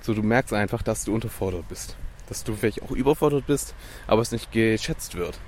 So, 0.00 0.14
du 0.14 0.22
merkst 0.22 0.52
einfach, 0.52 0.82
dass 0.82 1.04
du 1.04 1.14
unterfordert 1.14 1.68
bist. 1.68 1.96
Dass 2.28 2.44
du 2.44 2.54
vielleicht 2.54 2.82
auch 2.82 2.92
überfordert 2.92 3.46
bist, 3.46 3.74
aber 4.06 4.22
es 4.22 4.32
nicht 4.32 4.52
geschätzt 4.52 5.16
wird. 5.16 5.38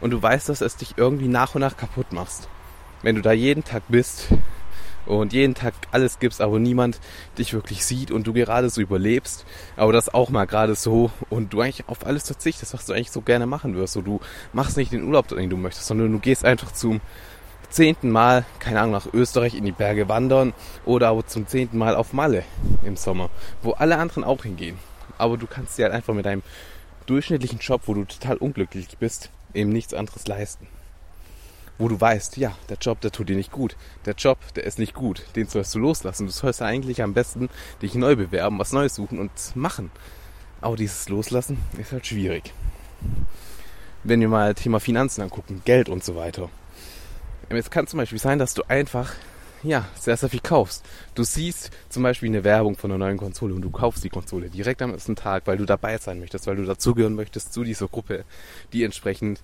Und 0.00 0.10
du 0.10 0.20
weißt, 0.20 0.48
dass 0.48 0.60
es 0.60 0.76
dich 0.76 0.94
irgendwie 0.96 1.28
nach 1.28 1.54
und 1.54 1.60
nach 1.60 1.76
kaputt 1.76 2.12
machst. 2.12 2.48
Wenn 3.02 3.16
du 3.16 3.22
da 3.22 3.32
jeden 3.32 3.64
Tag 3.64 3.82
bist, 3.88 4.28
und 5.06 5.32
jeden 5.32 5.54
Tag 5.54 5.74
alles 5.90 6.18
gibst, 6.18 6.40
aber 6.40 6.58
niemand 6.58 7.00
dich 7.38 7.52
wirklich 7.52 7.84
sieht 7.84 8.10
und 8.10 8.26
du 8.26 8.32
gerade 8.32 8.70
so 8.70 8.80
überlebst, 8.80 9.44
aber 9.76 9.92
das 9.92 10.12
auch 10.12 10.30
mal 10.30 10.46
gerade 10.46 10.74
so 10.74 11.10
und 11.28 11.52
du 11.52 11.60
eigentlich 11.60 11.88
auf 11.88 12.06
alles 12.06 12.26
verzichtest, 12.26 12.74
was 12.74 12.86
du 12.86 12.92
eigentlich 12.92 13.10
so 13.10 13.20
gerne 13.20 13.46
machen 13.46 13.74
wirst. 13.76 13.94
So, 13.94 14.02
du 14.02 14.20
machst 14.52 14.76
nicht 14.76 14.92
den 14.92 15.04
Urlaub, 15.04 15.28
den 15.28 15.50
du 15.50 15.56
möchtest, 15.56 15.86
sondern 15.86 16.12
du 16.12 16.18
gehst 16.18 16.44
einfach 16.44 16.72
zum 16.72 17.00
zehnten 17.70 18.10
Mal, 18.10 18.44
keine 18.58 18.80
Ahnung, 18.80 18.92
nach 18.92 19.12
Österreich 19.12 19.54
in 19.54 19.64
die 19.64 19.72
Berge 19.72 20.08
wandern 20.08 20.52
oder 20.84 21.08
aber 21.08 21.26
zum 21.26 21.46
zehnten 21.46 21.78
Mal 21.78 21.94
auf 21.94 22.12
Malle 22.12 22.44
im 22.84 22.96
Sommer, 22.96 23.30
wo 23.62 23.72
alle 23.72 23.98
anderen 23.98 24.24
auch 24.24 24.42
hingehen. 24.42 24.78
Aber 25.18 25.36
du 25.36 25.46
kannst 25.46 25.78
dir 25.78 25.84
halt 25.84 25.94
einfach 25.94 26.14
mit 26.14 26.26
deinem 26.26 26.42
durchschnittlichen 27.06 27.58
Job, 27.58 27.82
wo 27.86 27.94
du 27.94 28.04
total 28.04 28.36
unglücklich 28.36 28.86
bist, 28.98 29.30
eben 29.54 29.70
nichts 29.70 29.94
anderes 29.94 30.26
leisten. 30.26 30.66
Wo 31.80 31.88
du 31.88 31.98
weißt, 31.98 32.36
ja, 32.36 32.52
der 32.68 32.76
Job, 32.76 33.00
der 33.00 33.10
tut 33.10 33.30
dir 33.30 33.36
nicht 33.36 33.50
gut. 33.50 33.74
Der 34.04 34.12
Job, 34.12 34.36
der 34.54 34.64
ist 34.64 34.78
nicht 34.78 34.92
gut. 34.92 35.24
Den 35.34 35.48
sollst 35.48 35.74
du 35.74 35.78
loslassen. 35.78 36.26
Du 36.26 36.32
sollst 36.32 36.60
eigentlich 36.60 37.02
am 37.02 37.14
besten 37.14 37.48
dich 37.80 37.94
neu 37.94 38.16
bewerben, 38.16 38.58
was 38.58 38.74
Neues 38.74 38.94
suchen 38.94 39.18
und 39.18 39.30
machen. 39.54 39.90
Aber 40.60 40.76
dieses 40.76 41.08
Loslassen 41.08 41.56
ist 41.78 41.92
halt 41.92 42.06
schwierig. 42.06 42.52
Wenn 44.04 44.20
wir 44.20 44.28
mal 44.28 44.54
Thema 44.54 44.78
Finanzen 44.78 45.22
angucken, 45.22 45.62
Geld 45.64 45.88
und 45.88 46.04
so 46.04 46.16
weiter. 46.16 46.50
Es 47.48 47.70
kann 47.70 47.86
zum 47.86 47.96
Beispiel 47.96 48.18
sein, 48.18 48.38
dass 48.38 48.52
du 48.52 48.62
einfach 48.68 49.14
ja, 49.62 49.88
sehr, 49.98 50.18
sehr 50.18 50.28
viel 50.28 50.40
kaufst. 50.40 50.84
Du 51.14 51.22
siehst 51.22 51.70
zum 51.88 52.02
Beispiel 52.02 52.28
eine 52.28 52.44
Werbung 52.44 52.76
von 52.76 52.90
einer 52.90 52.98
neuen 52.98 53.16
Konsole 53.16 53.54
und 53.54 53.62
du 53.62 53.70
kaufst 53.70 54.04
die 54.04 54.10
Konsole 54.10 54.50
direkt 54.50 54.82
am 54.82 54.92
ersten 54.92 55.16
Tag, 55.16 55.46
weil 55.46 55.56
du 55.56 55.64
dabei 55.64 55.96
sein 55.96 56.20
möchtest, 56.20 56.46
weil 56.46 56.56
du 56.56 56.64
dazugehören 56.66 57.14
möchtest 57.14 57.54
zu 57.54 57.64
dieser 57.64 57.88
Gruppe, 57.88 58.24
die 58.74 58.84
entsprechend 58.84 59.42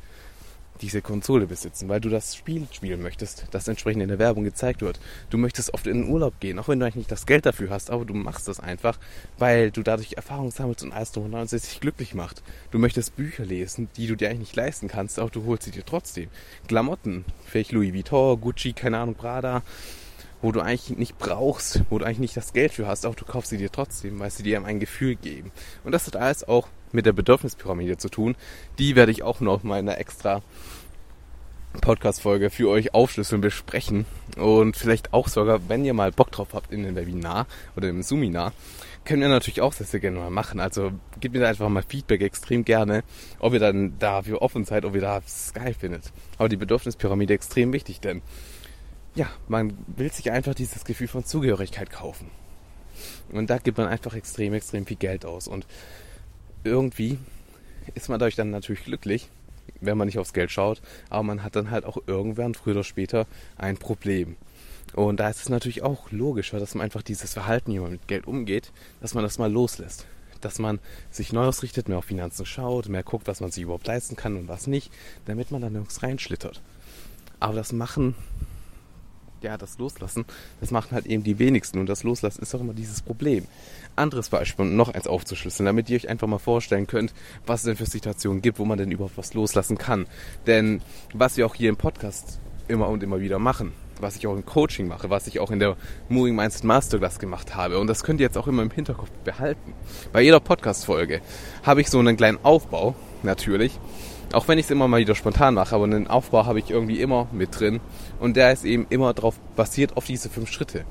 diese 0.81 1.03
Konsole 1.03 1.47
besitzen, 1.47 1.89
weil 1.89 2.01
du 2.01 2.09
das 2.09 2.37
Spiel 2.37 2.67
spielen 2.73 3.03
möchtest, 3.03 3.47
das 3.51 3.69
entsprechend 3.69 4.03
in 4.03 4.09
der 4.09 4.19
Werbung 4.19 4.45
gezeigt 4.45 4.83
wird. 4.83 5.01
Du 5.31 5.39
möchtest 5.39 5.75
oft 5.75 5.87
in 5.87 6.03
den 6.03 6.11
Urlaub 6.11 6.41
gehen, 6.41 6.59
auch 6.59 6.69
wenn 6.69 6.79
du 6.79 6.87
eigentlich 6.87 6.97
nicht 6.97 7.13
das 7.13 7.27
Geld 7.27 7.47
dafür 7.47 7.71
hast, 7.71 7.91
aber 7.91 8.05
du 8.05 8.15
machst 8.15 8.49
das 8.49 8.61
einfach, 8.61 8.99
weil 9.39 9.71
du 9.71 9.83
dadurch 9.83 10.15
Erfahrung 10.15 10.51
sammelst 10.51 10.83
und 10.83 10.93
alles 10.93 11.13
drumherum 11.13 11.41
und 11.41 11.53
dich 11.53 11.81
glücklich 11.81 12.15
macht. 12.15 12.43
Du 12.71 12.79
möchtest 12.79 13.17
Bücher 13.17 13.45
lesen, 13.45 13.89
die 13.97 14.07
du 14.07 14.17
dir 14.17 14.29
eigentlich 14.29 14.41
nicht 14.41 14.57
leisten 14.57 14.89
kannst, 14.89 15.19
aber 15.19 15.31
du 15.31 15.45
holst 15.47 15.65
sie 15.65 15.71
dir 15.71 15.85
trotzdem. 15.85 16.29
Klamotten, 16.69 17.25
vielleicht 17.45 17.73
Louis 17.73 17.93
Vuitton, 17.93 18.41
Gucci, 18.41 18.73
keine 18.73 18.99
Ahnung, 18.99 19.15
Prada, 19.15 19.63
wo 20.43 20.53
du 20.53 20.61
eigentlich 20.61 20.97
nicht 20.97 21.19
brauchst, 21.19 21.83
wo 21.91 21.99
du 21.99 22.05
eigentlich 22.05 22.19
nicht 22.19 22.37
das 22.37 22.53
Geld 22.53 22.73
für 22.73 22.87
hast, 22.87 23.07
auch 23.07 23.15
du 23.15 23.25
kaufst 23.25 23.51
sie 23.51 23.59
dir 23.59 23.73
trotzdem, 23.73 24.19
weil 24.19 24.31
sie 24.31 24.43
dir 24.43 24.65
ein 24.65 24.81
Gefühl 24.81 25.17
geben. 25.17 25.51
Und 25.85 25.93
das 25.93 26.07
hat 26.07 26.17
alles 26.17 26.47
auch 26.47 26.69
mit 26.97 27.07
der 27.07 27.13
Bedürfnispyramide 27.13 27.97
zu 27.97 28.09
tun. 28.09 28.35
Die 28.81 28.97
werde 28.97 29.13
ich 29.13 29.23
auch 29.23 29.41
noch 29.41 29.63
mal 29.63 29.79
in 29.79 29.89
einer 29.89 29.99
extra 29.99 30.43
Podcast-Folge 31.81 32.51
für 32.51 32.69
euch 32.69 32.95
aufschlüsseln, 32.95 33.41
besprechen 33.41 34.07
und 34.37 34.77
vielleicht 34.77 35.13
auch 35.13 35.29
sogar, 35.29 35.69
wenn 35.69 35.85
ihr 35.85 35.95
mal 35.95 36.11
Bock 36.11 36.33
drauf 36.33 36.49
habt 36.55 36.73
in 36.73 36.83
dem 36.83 36.97
Webinar 36.97 37.47
oder 37.77 37.89
im 37.89 38.03
Zoominar, 38.03 38.53
können 39.05 39.23
wir 39.23 39.29
natürlich 39.29 39.61
auch 39.61 39.73
sehr, 39.73 39.87
sehr 39.87 40.01
gerne 40.01 40.19
mal 40.19 40.31
machen. 40.31 40.59
Also 40.59 40.93
gebt 41.21 41.35
mir 41.35 41.43
da 41.43 41.49
einfach 41.49 41.69
mal 41.69 41.85
Feedback 41.87 42.23
extrem 42.23 42.65
gerne, 42.65 43.05
ob 43.39 43.53
ihr 43.53 43.61
dann 43.61 43.99
dafür 43.99 44.43
offen 44.43 44.65
seid, 44.65 44.85
ob 44.85 44.95
ihr 44.95 45.01
das 45.01 45.53
geil 45.55 45.75
findet. 45.75 46.13
Aber 46.39 46.49
die 46.49 46.57
Bedürfnispyramide 46.57 47.35
extrem 47.35 47.73
wichtig, 47.73 48.01
denn 48.01 48.23
ja, 49.15 49.29
man 49.49 49.77
will 49.87 50.13
sich 50.13 50.31
einfach 50.31 50.55
dieses 50.55 50.85
Gefühl 50.85 51.09
von 51.09 51.25
Zugehörigkeit 51.25 51.91
kaufen. 51.91 52.31
Und 53.31 53.51
da 53.51 53.59
gibt 53.59 53.79
man 53.79 53.87
einfach 53.87 54.15
extrem, 54.15 54.55
extrem 54.55 54.87
viel 54.87 54.97
Geld 54.97 55.25
aus. 55.25 55.49
Und 55.49 55.67
irgendwie 56.67 57.19
ist 57.95 58.09
man 58.09 58.19
dadurch 58.19 58.37
dann 58.37 58.51
natürlich 58.51 58.85
glücklich, 58.85 59.29
wenn 59.81 59.97
man 59.97 60.07
nicht 60.07 60.19
aufs 60.19 60.33
Geld 60.33 60.51
schaut, 60.51 60.83
aber 61.09 61.23
man 61.23 61.43
hat 61.43 61.57
dann 61.57 61.71
halt 61.71 61.85
auch 61.85 61.99
irgendwann 62.07 62.55
früher 62.55 62.75
oder 62.75 62.85
später 62.85 63.27
ein 63.57 63.77
Problem. 63.77 64.37
Und 64.95 65.21
da 65.21 65.29
ist 65.29 65.41
es 65.41 65.49
natürlich 65.49 65.83
auch 65.83 66.11
logischer, 66.11 66.59
dass 66.59 66.75
man 66.75 66.85
einfach 66.85 67.03
dieses 67.03 67.33
Verhalten, 67.35 67.73
wie 67.73 67.79
man 67.79 67.93
mit 67.93 68.09
Geld 68.09 68.27
umgeht, 68.27 68.73
dass 69.01 69.15
man 69.15 69.25
das 69.25 69.39
mal 69.39 69.51
loslässt. 69.51 70.07
Dass 70.41 70.59
man 70.59 70.79
sich 71.11 71.33
neu 71.33 71.47
ausrichtet, 71.47 71.89
mehr 71.89 71.99
auf 71.99 72.05
Finanzen 72.05 72.47
schaut, 72.47 72.89
mehr 72.89 73.03
guckt, 73.03 73.27
was 73.27 73.41
man 73.41 73.51
sich 73.51 73.65
überhaupt 73.65 73.87
leisten 73.87 74.17
kann 74.17 74.37
und 74.37 74.49
was 74.49 74.67
nicht, 74.67 74.93
damit 75.25 75.51
man 75.51 75.61
dann 75.61 75.73
nirgends 75.73 76.03
reinschlittert. 76.03 76.63
Aber 77.41 77.55
das 77.55 77.73
machen 77.73 78.15
ja, 79.43 79.57
das 79.57 79.79
Loslassen, 79.79 80.25
das 80.61 80.71
machen 80.71 80.93
halt 80.93 81.07
eben 81.07 81.23
die 81.23 81.39
wenigsten. 81.39 81.79
Und 81.79 81.89
das 81.89 82.03
Loslassen 82.03 82.43
ist 82.43 82.55
auch 82.55 82.61
immer 82.61 82.75
dieses 82.75 83.03
Problem. 83.03 83.47
Anderes 83.95 84.29
Beispiel, 84.29 84.67
um 84.67 84.77
noch 84.77 84.93
eins 84.93 85.07
aufzuschlüsseln, 85.07 85.67
damit 85.67 85.89
ihr 85.89 85.97
euch 85.97 86.09
einfach 86.09 86.27
mal 86.27 86.39
vorstellen 86.39 86.87
könnt, 86.87 87.15
was 87.47 87.61
es 87.61 87.67
denn 87.67 87.77
für 87.77 87.87
Situationen 87.87 88.43
gibt, 88.43 88.59
wo 88.59 88.65
man 88.65 88.79
denn 88.79 88.91
überhaupt 88.91 89.17
was 89.17 89.35
loslassen 89.35 89.79
kann. 89.79 90.07
Denn 90.47 90.83
was 91.15 91.37
wir 91.37 91.47
auch 91.47 91.55
hier 91.55 91.69
im 91.69 91.77
Podcast 91.77 92.39
immer 92.69 92.89
und 92.89 93.03
immer 93.03 93.21
wieder 93.21 93.39
machen, 93.39 93.73
was 94.01 94.17
ich 94.17 94.27
auch 94.27 94.35
im 94.35 94.45
Coaching 94.45 94.89
mache, 94.89 95.11
was 95.11 95.27
ich 95.27 95.41
auch 95.41 95.51
in 95.51 95.59
der 95.59 95.77
Moving 96.09 96.35
Mindset 96.35 96.65
Masterclass 96.65 97.19
gemacht 97.19 97.55
habe. 97.55 97.79
Und 97.79 97.87
das 97.87 98.05
könnt 98.05 98.21
ihr 98.21 98.27
jetzt 98.27 98.37
auch 98.37 98.47
immer 98.47 98.63
im 98.63 98.71
Hinterkopf 98.71 99.11
behalten. 99.25 99.73
Bei 100.13 100.21
jeder 100.21 100.41
Podcast-Folge 100.41 101.21
habe 101.63 101.81
ich 101.81 101.89
so 101.89 101.99
einen 101.99 102.17
kleinen 102.17 102.39
Aufbau, 102.43 102.95
natürlich, 103.23 103.79
auch 104.33 104.49
wenn 104.49 104.59
ich 104.59 104.67
es 104.67 104.71
immer 104.71 104.89
mal 104.89 105.01
wieder 105.01 105.15
spontan 105.15 105.55
mache, 105.55 105.75
aber 105.75 105.85
einen 105.85 106.09
Aufbau 106.09 106.47
habe 106.47 106.59
ich 106.59 106.71
irgendwie 106.71 107.01
immer 107.01 107.29
mit 107.33 107.59
drin. 107.59 107.81
Und 108.19 108.37
der 108.37 108.53
ist 108.53 108.65
eben 108.65 108.87
immer 108.91 109.13
darauf 109.15 109.39
basiert 109.57 109.97
auf 109.97 110.07
diese 110.07 110.31
fünf 110.31 110.51
Schritte. 110.51 110.85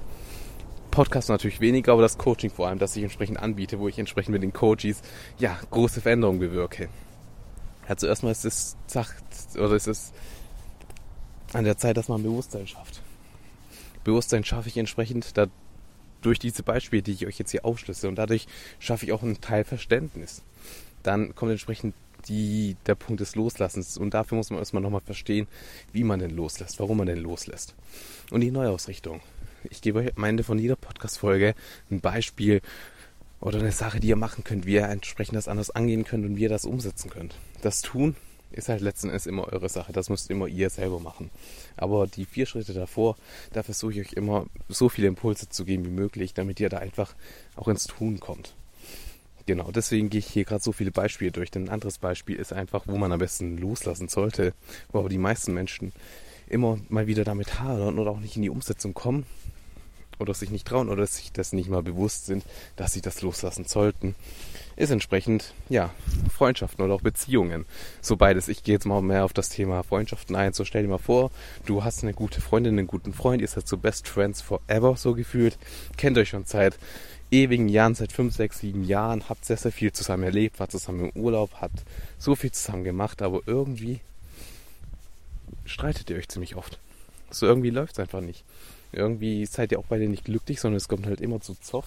Podcast 0.92 1.30
natürlich 1.30 1.60
weniger, 1.60 1.92
aber 1.92 2.02
das 2.02 2.18
Coaching 2.18 2.50
vor 2.50 2.68
allem, 2.68 2.80
das 2.80 2.96
ich 2.96 3.04
entsprechend 3.04 3.40
anbiete, 3.40 3.80
wo 3.80 3.88
ich 3.88 4.00
entsprechend 4.00 4.32
mit 4.32 4.44
den 4.44 4.54
Coaches 4.54 5.02
ja 5.38 5.58
große 5.72 6.02
Veränderungen 6.02 6.40
bewirke. 6.40 6.88
Ja, 7.90 7.98
zuerst 7.98 8.24
mal 8.24 8.32
ist 8.32 8.46
es 8.46 8.78
sagt, 8.88 9.24
oder 9.56 9.76
ist 9.76 9.88
es 9.88 10.14
an 11.54 11.66
der 11.66 11.78
Zeit, 11.78 11.98
dass 11.98 12.08
man 12.08 12.24
Bewusstsein 12.24 12.68
schafft. 12.68 13.02
Bewusstsein 14.04 14.44
schaffe 14.44 14.70
ich 14.70 14.78
entsprechend 14.78 15.38
da, 15.38 15.48
durch 16.22 16.40
diese 16.40 16.64
Beispiele, 16.64 17.04
die 17.04 17.12
ich 17.12 17.28
euch 17.28 17.38
jetzt 17.38 17.52
hier 17.52 17.66
aufschlüsse 17.66 18.08
und 18.08 18.16
dadurch 18.16 18.48
schaffe 18.80 19.06
ich 19.06 19.12
auch 19.12 19.22
einen 19.22 19.42
Teil 19.42 19.64
Verständnis. 19.64 20.44
Dann 21.04 21.36
kommt 21.36 21.52
entsprechend 21.52 21.94
die, 22.28 22.76
der 22.86 22.96
Punkt 22.96 23.22
des 23.22 23.36
Loslassens. 23.36 23.98
Und 23.98 24.14
dafür 24.14 24.38
muss 24.38 24.50
man 24.50 24.60
erstmal 24.60 24.84
nochmal 24.84 25.02
verstehen, 25.02 25.48
wie 25.92 26.04
man 26.04 26.20
denn 26.20 26.32
loslässt, 26.32 26.80
warum 26.80 26.98
man 26.98 27.08
denn 27.08 27.20
loslässt. 27.20 27.76
Und 28.32 28.42
die 28.42 28.52
Neuausrichtung. 28.52 29.22
Ich 29.70 29.82
gebe 29.82 30.00
euch 30.00 30.16
am 30.16 30.24
Ende 30.24 30.44
von 30.44 30.60
jeder 30.60 30.76
Podcast-Folge 30.76 31.56
ein 31.90 32.00
Beispiel 32.00 32.62
oder 33.40 33.60
eine 33.60 33.72
Sache, 33.72 34.00
die 34.00 34.10
ihr 34.10 34.16
machen 34.16 34.44
könnt, 34.44 34.66
wie 34.66 34.74
ihr 34.74 34.88
entsprechend 34.88 35.36
das 35.36 35.48
anders 35.48 35.70
angehen 35.72 36.04
könnt 36.04 36.26
und 36.26 36.36
wie 36.36 36.44
ihr 36.44 36.50
das 36.50 36.66
umsetzen 36.66 37.10
könnt. 37.10 37.36
Das 37.62 37.82
Tun 37.82 38.16
ist 38.52 38.70
halt 38.70 38.82
letzten 38.82 39.10
Endes 39.10 39.26
immer 39.26 39.52
eure 39.52 39.70
Sache. 39.70 39.92
Das 39.92 40.10
müsst 40.10 40.30
immer 40.30 40.48
ihr 40.48 40.70
selber 40.70 41.00
machen. 41.00 41.30
Aber 41.76 42.08
die 42.08 42.26
vier 42.26 42.46
Schritte 42.46 42.74
davor, 42.74 43.16
da 43.54 43.64
versuche 43.64 43.94
ich 43.94 44.00
euch 44.08 44.14
immer 44.14 44.46
so 44.70 44.90
viele 44.90 45.08
Impulse 45.08 45.50
zu 45.50 45.66
geben 45.66 45.86
wie 45.86 45.92
möglich, 45.92 46.34
damit 46.34 46.60
ihr 46.60 46.70
da 46.70 46.78
einfach 46.78 47.16
auch 47.56 47.68
ins 47.68 47.86
Tun 47.86 48.20
kommt. 48.20 48.56
Genau, 49.46 49.72
deswegen 49.72 50.10
gehe 50.10 50.20
ich 50.20 50.28
hier 50.28 50.44
gerade 50.44 50.64
so 50.64 50.72
viele 50.72 50.92
Beispiele 50.92 51.32
durch. 51.32 51.52
Denn 51.52 51.66
ein 51.66 51.70
anderes 51.70 52.00
Beispiel 52.00 52.36
ist 52.36 52.54
einfach, 52.54 52.84
wo 52.88 52.98
man 52.98 53.12
am 53.12 53.20
besten 53.20 53.58
loslassen 53.58 54.08
sollte, 54.08 54.54
wo 54.92 55.00
aber 55.00 55.10
die 55.10 55.20
meisten 55.20 55.54
Menschen 55.54 55.92
immer 56.48 56.80
mal 56.90 57.08
wieder 57.08 57.24
damit 57.24 57.60
hadern 57.60 58.00
oder 58.00 58.12
auch 58.12 58.20
nicht 58.20 58.36
in 58.36 58.42
die 58.42 58.50
Umsetzung 58.50 58.94
kommen 58.94 59.26
oder 60.20 60.34
sich 60.34 60.50
nicht 60.50 60.68
trauen 60.68 60.90
oder 60.90 61.06
sich 61.06 61.32
das 61.32 61.54
nicht 61.54 61.70
mal 61.70 61.84
bewusst 61.84 62.26
sind, 62.26 62.44
dass 62.76 62.94
sie 62.94 63.02
das 63.02 63.22
loslassen 63.22 63.66
sollten, 63.66 64.16
ist 64.76 64.92
entsprechend, 64.92 65.54
ja, 65.70 65.92
Freundschaften 66.34 66.84
oder 66.84 66.94
auch 66.96 67.02
Beziehungen. 67.02 67.66
So 68.02 68.18
beides. 68.18 68.48
Ich 68.48 68.64
gehe 68.64 68.76
jetzt 68.76 68.86
mal 68.86 69.02
mehr 69.02 69.26
auf 69.26 69.34
das 69.34 69.50
Thema 69.50 69.84
Freundschaften 69.84 70.36
ein. 70.36 70.54
So 70.54 70.66
stell 70.66 70.84
dir 70.84 70.90
mal 70.90 70.98
vor, 70.98 71.32
du 71.66 71.84
hast 71.84 72.04
eine 72.04 72.14
gute 72.14 72.42
Freundin, 72.42 72.78
einen 72.78 72.88
guten 72.88 73.14
Freund, 73.14 73.42
ihr 73.42 73.48
seid 73.48 73.68
so 73.68 73.78
Best 73.78 74.08
Friends 74.08 74.42
Forever 74.42 74.96
so 74.98 75.14
gefühlt, 75.14 75.58
kennt 75.98 76.18
euch 76.18 76.30
schon 76.30 76.46
seit 76.46 76.78
ewigen 77.32 77.70
Jahren, 77.70 77.96
seit 77.96 78.12
fünf, 78.12 78.36
sechs, 78.36 78.60
sieben 78.60 78.84
Jahren, 78.84 79.28
habt 79.30 79.46
sehr, 79.46 79.58
sehr 79.58 79.72
viel 79.72 79.92
zusammen 79.92 80.24
erlebt, 80.24 80.60
war 80.60 80.70
zusammen 80.70 81.12
im 81.12 81.22
Urlaub, 81.22 81.52
habt 81.62 81.84
so 82.18 82.36
viel 82.36 82.52
zusammen 82.52 82.84
gemacht, 82.84 83.22
aber 83.22 83.42
irgendwie 83.46 84.00
streitet 85.66 86.10
ihr 86.10 86.18
euch 86.18 86.30
ziemlich 86.30 86.56
oft. 86.56 86.80
So 87.32 87.46
irgendwie 87.46 87.70
läuft 87.72 87.94
es 87.94 88.00
einfach 88.00 88.22
nicht. 88.22 88.44
Irgendwie 88.92 89.46
seid 89.46 89.72
ihr 89.72 89.80
auch 89.80 89.86
beide 89.90 90.08
nicht 90.08 90.26
glücklich, 90.26 90.62
sondern 90.62 90.78
es 90.78 90.88
kommt 90.88 91.06
halt 91.06 91.22
immer 91.22 91.42
zu 91.42 91.56
Zoff. 91.56 91.86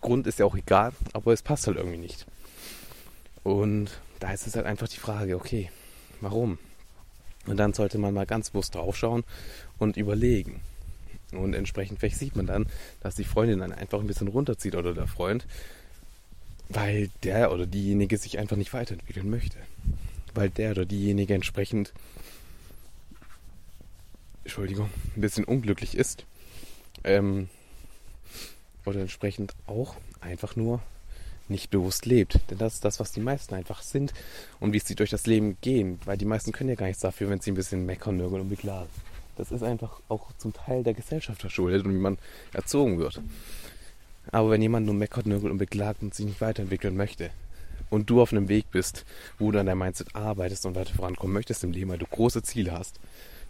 Grund 0.00 0.26
ist 0.26 0.38
ja 0.38 0.46
auch 0.46 0.54
egal, 0.54 0.92
aber 1.12 1.32
es 1.32 1.42
passt 1.42 1.66
halt 1.66 1.76
irgendwie 1.76 1.98
nicht. 1.98 2.26
Und 3.42 3.90
da 4.20 4.32
ist 4.32 4.46
es 4.46 4.56
halt 4.56 4.66
einfach 4.66 4.88
die 4.88 4.98
Frage, 4.98 5.36
okay, 5.36 5.70
warum? 6.20 6.58
Und 7.46 7.56
dann 7.58 7.74
sollte 7.74 7.98
man 7.98 8.14
mal 8.14 8.26
ganz 8.26 8.50
bewusst 8.50 8.74
draufschauen 8.74 9.24
und 9.78 9.96
überlegen, 9.96 10.60
und 11.36 11.54
entsprechend 11.54 11.98
vielleicht 11.98 12.18
sieht 12.18 12.36
man 12.36 12.46
dann, 12.46 12.66
dass 13.00 13.14
die 13.14 13.24
Freundin 13.24 13.60
dann 13.60 13.72
einfach 13.72 14.00
ein 14.00 14.06
bisschen 14.06 14.28
runterzieht 14.28 14.74
oder 14.74 14.94
der 14.94 15.06
Freund, 15.06 15.46
weil 16.68 17.10
der 17.22 17.52
oder 17.52 17.66
diejenige 17.66 18.16
sich 18.18 18.38
einfach 18.38 18.56
nicht 18.56 18.72
weiterentwickeln 18.72 19.28
möchte. 19.28 19.58
Weil 20.34 20.50
der 20.50 20.72
oder 20.72 20.84
diejenige 20.84 21.34
entsprechend, 21.34 21.92
Entschuldigung, 24.42 24.90
ein 25.16 25.20
bisschen 25.20 25.44
unglücklich 25.44 25.96
ist. 25.96 26.24
Ähm, 27.04 27.48
oder 28.84 29.00
entsprechend 29.00 29.54
auch 29.66 29.96
einfach 30.20 30.56
nur 30.56 30.80
nicht 31.48 31.70
bewusst 31.70 32.06
lebt. 32.06 32.40
Denn 32.50 32.58
das 32.58 32.74
ist 32.74 32.84
das, 32.84 33.00
was 33.00 33.12
die 33.12 33.20
meisten 33.20 33.54
einfach 33.54 33.82
sind 33.82 34.12
und 34.60 34.72
wie 34.72 34.78
sie 34.78 34.94
durch 34.94 35.10
das 35.10 35.26
Leben 35.26 35.56
gehen. 35.60 36.00
Weil 36.04 36.16
die 36.16 36.24
meisten 36.24 36.52
können 36.52 36.70
ja 36.70 36.74
gar 36.74 36.86
nichts 36.86 37.02
dafür, 37.02 37.28
wenn 37.30 37.40
sie 37.40 37.52
ein 37.52 37.56
bisschen 37.56 37.86
meckern, 37.86 38.16
nörgeln 38.16 38.42
und 38.42 38.48
beklagen. 38.48 38.88
Das 39.36 39.52
ist 39.52 39.62
einfach 39.62 40.00
auch 40.08 40.32
zum 40.38 40.52
Teil 40.52 40.82
der 40.82 40.94
Gesellschaft 40.94 41.40
verschuldet 41.40 41.84
und 41.84 41.94
wie 41.94 41.98
man 41.98 42.18
erzogen 42.52 42.98
wird. 42.98 43.20
Aber 44.30 44.50
wenn 44.50 44.62
jemand 44.62 44.86
nur 44.86 44.94
meckert, 44.94 45.26
nörgelt 45.26 45.52
und 45.52 45.58
beklagt 45.58 46.02
und 46.02 46.14
sich 46.14 46.26
nicht 46.26 46.40
weiterentwickeln 46.40 46.96
möchte 46.96 47.30
und 47.90 48.08
du 48.08 48.22
auf 48.22 48.32
einem 48.32 48.48
Weg 48.48 48.70
bist, 48.70 49.04
wo 49.38 49.50
du 49.50 49.58
an 49.58 49.66
deinem 49.66 49.78
Mindset 49.78 50.14
arbeitest 50.14 50.66
und 50.66 50.74
weiter 50.74 50.94
vorankommen 50.94 51.34
möchtest 51.34 51.64
im 51.64 51.72
Leben, 51.72 51.90
weil 51.90 51.98
du 51.98 52.06
große 52.06 52.42
Ziele 52.42 52.72
hast, 52.72 52.98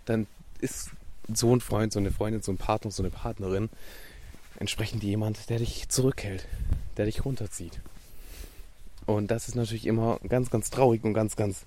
dann 0.04 0.26
ist 0.60 0.90
so 1.32 1.54
ein 1.54 1.60
Freund, 1.60 1.92
so 1.92 1.98
eine 1.98 2.10
Freundin, 2.10 2.42
so 2.42 2.52
ein 2.52 2.58
Partner, 2.58 2.90
so 2.90 3.02
eine 3.02 3.10
Partnerin 3.10 3.70
entsprechend 4.58 5.02
jemand, 5.02 5.48
der 5.50 5.58
dich 5.58 5.88
zurückhält, 5.88 6.46
der 6.96 7.06
dich 7.06 7.24
runterzieht. 7.24 7.80
Und 9.06 9.30
das 9.30 9.48
ist 9.48 9.54
natürlich 9.54 9.86
immer 9.86 10.18
ganz, 10.28 10.50
ganz 10.50 10.70
traurig 10.70 11.04
und 11.04 11.14
ganz, 11.14 11.36
ganz 11.36 11.64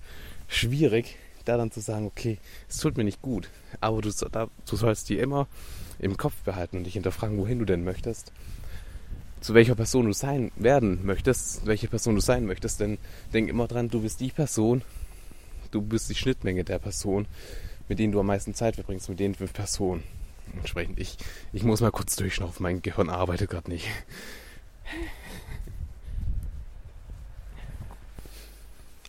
schwierig, 0.48 1.16
da 1.48 1.56
dann 1.56 1.70
zu 1.70 1.80
sagen, 1.80 2.06
okay, 2.06 2.38
es 2.68 2.78
tut 2.78 2.96
mir 2.96 3.04
nicht 3.04 3.22
gut, 3.22 3.50
aber 3.80 4.02
du, 4.02 4.10
du 4.10 4.76
sollst 4.76 5.08
die 5.08 5.18
immer 5.18 5.48
im 5.98 6.16
Kopf 6.16 6.34
behalten 6.42 6.76
und 6.76 6.84
dich 6.84 6.94
hinterfragen, 6.94 7.38
wohin 7.38 7.58
du 7.58 7.64
denn 7.64 7.84
möchtest, 7.84 8.32
zu 9.40 9.54
welcher 9.54 9.74
Person 9.74 10.06
du 10.06 10.12
sein 10.12 10.52
werden 10.56 11.04
möchtest, 11.04 11.66
welche 11.66 11.88
Person 11.88 12.14
du 12.14 12.20
sein 12.20 12.44
möchtest, 12.44 12.80
denn 12.80 12.98
denk 13.32 13.48
immer 13.48 13.66
dran, 13.66 13.88
du 13.88 14.02
bist 14.02 14.20
die 14.20 14.30
Person, 14.30 14.82
du 15.70 15.80
bist 15.80 16.10
die 16.10 16.14
Schnittmenge 16.14 16.64
der 16.64 16.78
Person, 16.78 17.26
mit 17.88 17.98
denen 17.98 18.12
du 18.12 18.20
am 18.20 18.26
meisten 18.26 18.54
Zeit 18.54 18.74
verbringst, 18.74 19.08
mit 19.08 19.20
den 19.20 19.34
fünf 19.34 19.52
Personen. 19.52 20.02
Entsprechend, 20.56 20.98
ich, 20.98 21.16
ich 21.52 21.62
muss 21.62 21.80
mal 21.80 21.90
kurz 21.90 22.16
durchschnaufen, 22.16 22.62
mein 22.62 22.82
Gehirn 22.82 23.10
arbeitet 23.10 23.50
gerade 23.50 23.70
nicht. 23.70 23.86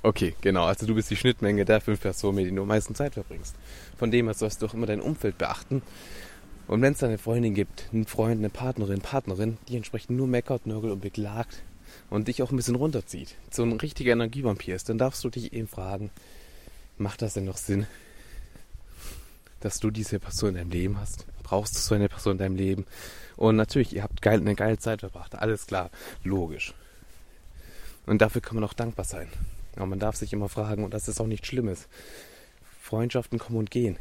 Okay, 0.01 0.33
genau. 0.41 0.65
Also 0.65 0.85
du 0.85 0.95
bist 0.95 1.09
die 1.09 1.17
Schnittmenge 1.17 1.65
der 1.65 1.81
fünf 1.81 1.99
Personen, 1.99 2.37
mit 2.37 2.45
denen 2.45 2.55
du 2.55 2.61
am 2.61 2.69
meisten 2.69 2.95
Zeit 2.95 3.15
verbringst. 3.15 3.55
Von 3.97 4.11
dem 4.11 4.27
her 4.27 4.33
sollst 4.33 4.61
du 4.61 4.65
auch 4.65 4.73
immer 4.73 4.85
dein 4.85 5.01
Umfeld 5.01 5.37
beachten. 5.37 5.81
Und 6.67 6.81
wenn 6.81 6.93
es 6.93 7.03
eine 7.03 7.17
Freundin 7.17 7.53
gibt, 7.53 7.89
einen 7.91 8.05
Freund, 8.05 8.39
eine 8.39 8.49
Partnerin, 8.49 9.01
Partnerin, 9.01 9.57
die 9.67 9.75
entsprechend 9.75 10.15
nur 10.15 10.27
meckert, 10.27 10.67
nörgelt 10.67 10.93
und 10.93 11.01
beklagt 11.01 11.63
und 12.09 12.27
dich 12.27 12.41
auch 12.43 12.51
ein 12.51 12.55
bisschen 12.55 12.75
runterzieht, 12.75 13.35
so 13.49 13.63
ein 13.63 13.73
richtiger 13.73 14.13
Energievampir 14.13 14.75
ist, 14.75 14.87
dann 14.87 14.99
darfst 14.99 15.23
du 15.23 15.29
dich 15.29 15.51
eben 15.51 15.67
fragen, 15.67 16.11
macht 16.97 17.21
das 17.21 17.33
denn 17.33 17.45
noch 17.45 17.57
Sinn, 17.57 17.87
dass 19.59 19.79
du 19.79 19.89
diese 19.89 20.19
Person 20.19 20.49
in 20.49 20.55
deinem 20.55 20.71
Leben 20.71 20.99
hast? 20.99 21.25
Brauchst 21.43 21.75
du 21.75 21.79
so 21.79 21.95
eine 21.95 22.07
Person 22.07 22.33
in 22.33 22.37
deinem 22.37 22.55
Leben? 22.55 22.85
Und 23.35 23.55
natürlich, 23.55 23.95
ihr 23.95 24.03
habt 24.03 24.21
geil, 24.21 24.39
eine 24.39 24.55
geile 24.55 24.77
Zeit 24.77 24.99
verbracht, 24.99 25.35
alles 25.35 25.65
klar, 25.65 25.89
logisch. 26.23 26.73
Und 28.05 28.21
dafür 28.21 28.41
kann 28.41 28.55
man 28.55 28.63
auch 28.63 28.73
dankbar 28.73 29.05
sein. 29.05 29.27
Aber 29.79 29.87
man 29.87 29.99
darf 29.99 30.15
sich 30.15 30.33
immer 30.33 30.49
fragen, 30.49 30.83
und 30.83 30.93
das 30.93 31.07
ist 31.07 31.19
auch 31.19 31.27
nichts 31.27 31.47
Schlimmes. 31.47 31.87
Freundschaften 32.81 33.39
kommen 33.39 33.57
und 33.57 33.71
gehen. 33.71 33.97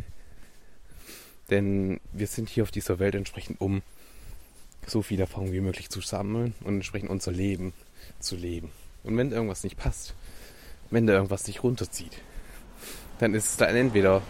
Denn 1.51 2.01
wir 2.13 2.27
sind 2.27 2.49
hier 2.49 2.63
auf 2.63 2.71
dieser 2.71 2.99
Welt 2.99 3.15
entsprechend, 3.15 3.61
um 3.61 3.83
so 4.87 5.03
viel 5.03 5.21
Erfahrung 5.21 5.53
wie 5.53 5.61
möglich 5.61 5.89
zu 5.89 6.01
sammeln 6.01 6.55
und 6.65 6.75
entsprechend 6.75 7.11
unser 7.11 7.33
Leben 7.33 7.73
zu 8.21 8.37
leben. 8.37 8.71
Und 9.05 9.17
wenn 9.17 9.33
irgendwas 9.33 9.65
nicht 9.65 9.77
passt, 9.77 10.15
wenn 10.91 11.07
da 11.07 11.15
irgendwas 11.15 11.45
dich 11.45 11.63
runterzieht, 11.63 12.19
dann 13.19 13.35
ist 13.35 13.51
es 13.51 13.57
dann 13.57 13.75
entweder 13.75 14.23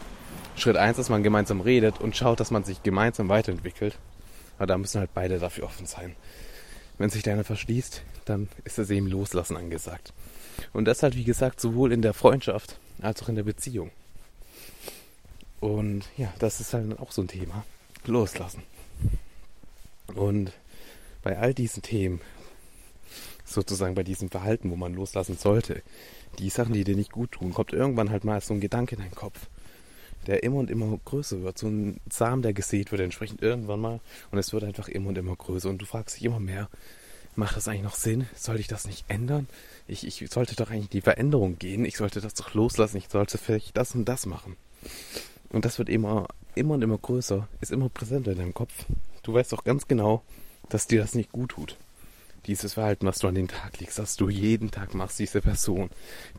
Schritt 0.57 0.77
eins, 0.77 0.97
dass 0.97 1.09
man 1.09 1.23
gemeinsam 1.23 1.61
redet 1.61 2.01
und 2.01 2.17
schaut, 2.17 2.41
dass 2.41 2.51
man 2.51 2.65
sich 2.65 2.83
gemeinsam 2.83 3.29
weiterentwickelt. 3.29 3.99
Aber 4.57 4.67
da 4.67 4.79
müssen 4.79 5.01
halt 5.01 5.15
beide 5.15 5.39
dafür 5.39 5.65
offen 5.65 5.87
sein. 5.87 6.17
Wenn 6.99 7.11
sich 7.11 7.23
deiner 7.23 7.45
verschließt, 7.45 8.03
dann 8.25 8.49
ist 8.65 8.79
das 8.79 8.91
eben 8.91 9.07
Loslassen 9.07 9.57
angesagt. 9.57 10.13
Und 10.73 10.87
das 10.87 11.03
halt, 11.03 11.17
wie 11.17 11.25
gesagt, 11.25 11.61
sowohl 11.61 11.93
in 11.93 12.03
der 12.03 12.15
Freundschaft 12.15 12.79
als 13.01 13.23
auch 13.23 13.29
in 13.29 13.37
der 13.37 13.45
Beziehung. 13.45 13.91
Und 15.61 16.05
ja, 16.17 16.33
das 16.39 16.61
ist 16.61 16.75
halt 16.75 16.99
auch 16.99 17.13
so 17.13 17.23
ein 17.23 17.29
Thema. 17.29 17.65
Loslassen. 18.05 18.63
Und 20.15 20.53
bei 21.23 21.39
all 21.39 21.53
diesen 21.53 21.83
Themen, 21.83 22.21
sozusagen 23.45 23.95
bei 23.95 24.03
diesem 24.03 24.31
Verhalten, 24.31 24.71
wo 24.71 24.77
man 24.77 24.95
loslassen 24.95 25.37
sollte, 25.37 25.83
die 26.39 26.51
Sachen, 26.51 26.75
die 26.75 26.85
dir 26.85 26.97
nicht 26.97 27.13
gut 27.13 27.33
tun, 27.33 27.53
kommt 27.53 27.73
irgendwann 27.73 28.11
halt 28.11 28.25
mal 28.25 28.41
so 28.41 28.55
ein 28.55 28.61
Gedanke 28.61 28.95
in 28.95 29.03
deinen 29.03 29.15
Kopf, 29.15 29.49
der 30.27 30.43
immer 30.43 30.57
und 30.57 30.71
immer 30.71 30.99
größer 31.05 31.43
wird. 31.43 31.59
So 31.59 31.67
ein 31.69 32.01
Samen, 32.11 32.43
der 32.43 32.53
gesät 32.53 32.93
wird, 32.93 33.01
entsprechend 33.01 33.43
irgendwann 33.43 33.81
mal. 33.81 34.01
Und 34.31 34.39
es 34.39 34.53
wird 34.53 34.65
einfach 34.65 34.89
immer 34.89 35.09
und 35.09 35.19
immer 35.19 35.35
größer. 35.35 35.69
Und 35.69 35.79
du 35.79 35.87
fragst 35.87 36.17
dich 36.17 36.25
immer 36.25 36.41
mehr, 36.41 36.69
macht 37.39 37.57
das 37.57 37.69
eigentlich 37.69 37.83
noch 37.83 37.95
Sinn? 37.95 38.27
Soll 38.35 38.61
ich 38.61 38.67
das 38.67 38.87
nicht 38.87 39.05
ändern? 39.09 39.49
Ich, 39.87 40.07
ich 40.07 40.29
sollte 40.31 40.57
doch 40.57 40.71
eigentlich 40.71 40.91
die 40.91 41.01
Veränderung 41.01 41.59
gehen. 41.59 41.85
Ich 41.85 41.97
sollte 41.97 42.21
das 42.21 42.35
doch 42.35 42.53
loslassen. 42.53 42.99
Ich 42.99 43.09
sollte 43.09 43.39
vielleicht 43.39 43.77
das 43.77 43.95
und 43.95 44.05
das 44.05 44.27
machen. 44.27 44.57
Und 45.51 45.65
das 45.65 45.79
wird 45.79 45.89
immer, 45.89 46.29
immer 46.55 46.75
und 46.75 46.83
immer 46.83 46.99
größer, 46.99 47.49
ist 47.61 47.73
immer 47.73 47.89
präsenter 47.89 48.33
in 48.33 48.39
deinem 48.39 48.55
Kopf. 48.55 48.85
Du 49.23 49.33
weißt 49.33 49.53
doch 49.53 49.65
ganz 49.65 49.89
genau, 49.89 50.23
dass 50.69 50.87
dir 50.87 51.01
das 51.01 51.15
nicht 51.15 51.33
gut 51.33 51.53
tut. 51.53 51.77
Dieses 52.47 52.75
Verhalten, 52.75 53.07
was 53.07 53.19
du 53.19 53.29
an 53.29 53.35
den 53.35 53.49
Tag 53.49 53.79
legst, 53.81 53.99
dass 53.99 54.17
du 54.17 54.29
jeden 54.29 54.71
Tag 54.71 54.95
machst, 54.95 55.19
diese 55.19 55.41
Person. 55.41 55.91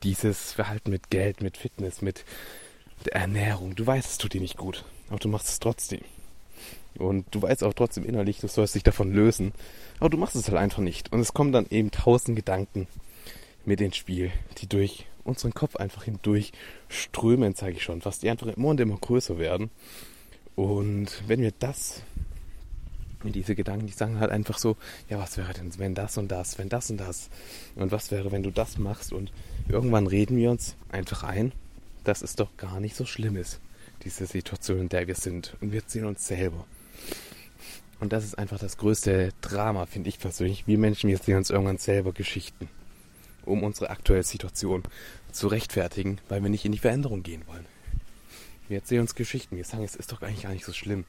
Dieses 0.04 0.54
Verhalten 0.54 0.91
mit 0.91 1.10
Geld, 1.10 1.41
mit 1.41 1.58
Fitness, 1.58 2.02
mit 2.02 2.26
Ernährung. 3.06 3.76
Du 3.76 3.86
weißt, 3.86 4.10
es 4.10 4.17
tut 4.17 4.34
dir 4.34 4.41
nicht 4.41 4.58
gut. 4.58 4.86
Aber 5.10 5.19
du 5.19 5.30
machst 5.30 5.50
es 5.50 5.60
trotzdem. 5.60 6.02
Und 7.00 7.26
du 7.32 7.42
weißt 7.42 7.64
auch 7.64 7.74
trotzdem 7.74 8.06
innerlich, 8.06 8.40
du 8.40 8.48
sollst 8.48 8.76
dich 8.76 8.84
davon 8.84 9.12
lösen. 9.12 9.54
Aber 10.00 10.10
du 10.10 10.18
machst 10.18 10.36
es 10.36 10.48
halt 10.48 10.58
einfach 10.58 10.80
nicht. 10.80 11.12
Und 11.12 11.22
es 11.22 11.34
kommen 11.34 11.52
dann 11.52 11.66
eben 11.70 11.92
tausend 11.92 12.36
Gedanken 12.36 12.88
mit 13.66 13.82
ins 13.82 13.98
Spiel, 13.98 14.32
die 14.60 14.68
durch 14.68 15.06
unseren 15.24 15.54
Kopf 15.54 15.76
einfach 15.76 16.04
hindurch 16.04 16.52
strömen, 16.88 17.56
zeige 17.56 17.78
ich 17.78 17.84
schon, 17.84 18.02
fast 18.02 18.24
die 18.24 18.30
einfach 18.30 18.48
immer 18.48 18.70
und 18.70 18.80
immer 18.80 18.98
größer 18.98 19.38
werden. 19.38 19.70
Und 20.56 21.24
wenn 21.28 21.42
wir 21.42 21.54
das, 21.58 22.02
diese 23.24 23.56
Gedanken, 23.56 23.88
die 23.88 23.94
sagen 23.94 24.20
halt 24.20 24.32
einfach 24.32 24.58
so, 24.58 24.76
ja, 25.10 25.20
was 25.20 25.38
wäre 25.38 25.54
denn, 25.54 25.78
wenn 25.78 25.96
das 25.96 26.18
und 26.18 26.30
das, 26.30 26.58
wenn 26.58 26.70
das 26.70 26.90
und 26.90 26.98
das 26.98 27.30
und 27.76 27.92
was 27.92 28.12
wäre, 28.12 28.32
wenn 28.32 28.44
du 28.44 28.52
das 28.52 28.78
machst 28.78 29.14
und 29.14 29.32
irgendwann 29.68 30.08
reden 30.08 30.36
wir 30.38 30.52
uns 30.52 30.76
einfach 30.92 31.24
ein, 31.24 31.52
dass 32.04 32.22
es 32.22 32.36
doch 32.36 32.56
gar 32.58 32.80
nicht 32.80 32.96
so 32.96 33.06
schlimm 33.06 33.38
ist, 33.38 33.60
diese 34.04 34.26
Situation, 34.26 34.82
in 34.82 34.90
der 34.90 35.08
wir 35.08 35.16
sind 35.16 35.56
und 35.62 35.72
wir 35.72 35.84
sehen 35.86 36.06
uns 36.06 36.28
selber. 36.28 36.66
Und 38.00 38.14
das 38.14 38.24
ist 38.24 38.38
einfach 38.38 38.60
das 38.60 38.78
größte 38.78 39.34
Drama, 39.42 39.86
finde 39.86 40.10
ich 40.10 40.20
persönlich. 40.20 40.68
Wir 40.68 40.78
Menschen, 40.78 41.10
wir 41.10 41.18
sehen 41.18 41.38
uns 41.38 41.50
irgendwann 41.50 41.78
selber 41.78 42.14
Geschichten 42.14 42.70
um 43.50 43.64
unsere 43.64 43.90
aktuelle 43.90 44.24
Situation 44.24 44.84
zu 45.32 45.48
rechtfertigen, 45.48 46.20
weil 46.30 46.42
wir 46.42 46.50
nicht 46.50 46.66
in 46.66 46.72
die 46.72 46.78
Veränderung 46.78 47.24
gehen 47.24 47.44
wollen. 47.48 47.66
Wir 48.68 48.78
erzählen 48.78 49.02
uns 49.02 49.16
Geschichten, 49.16 49.58
wir 49.58 49.66
sagen, 49.66 49.84
es 49.84 49.96
ist 49.96 50.12
doch 50.12 50.22
eigentlich 50.22 50.44
gar 50.44 50.54
nicht 50.54 50.66
so 50.66 50.74
schlimm. 50.74 51.06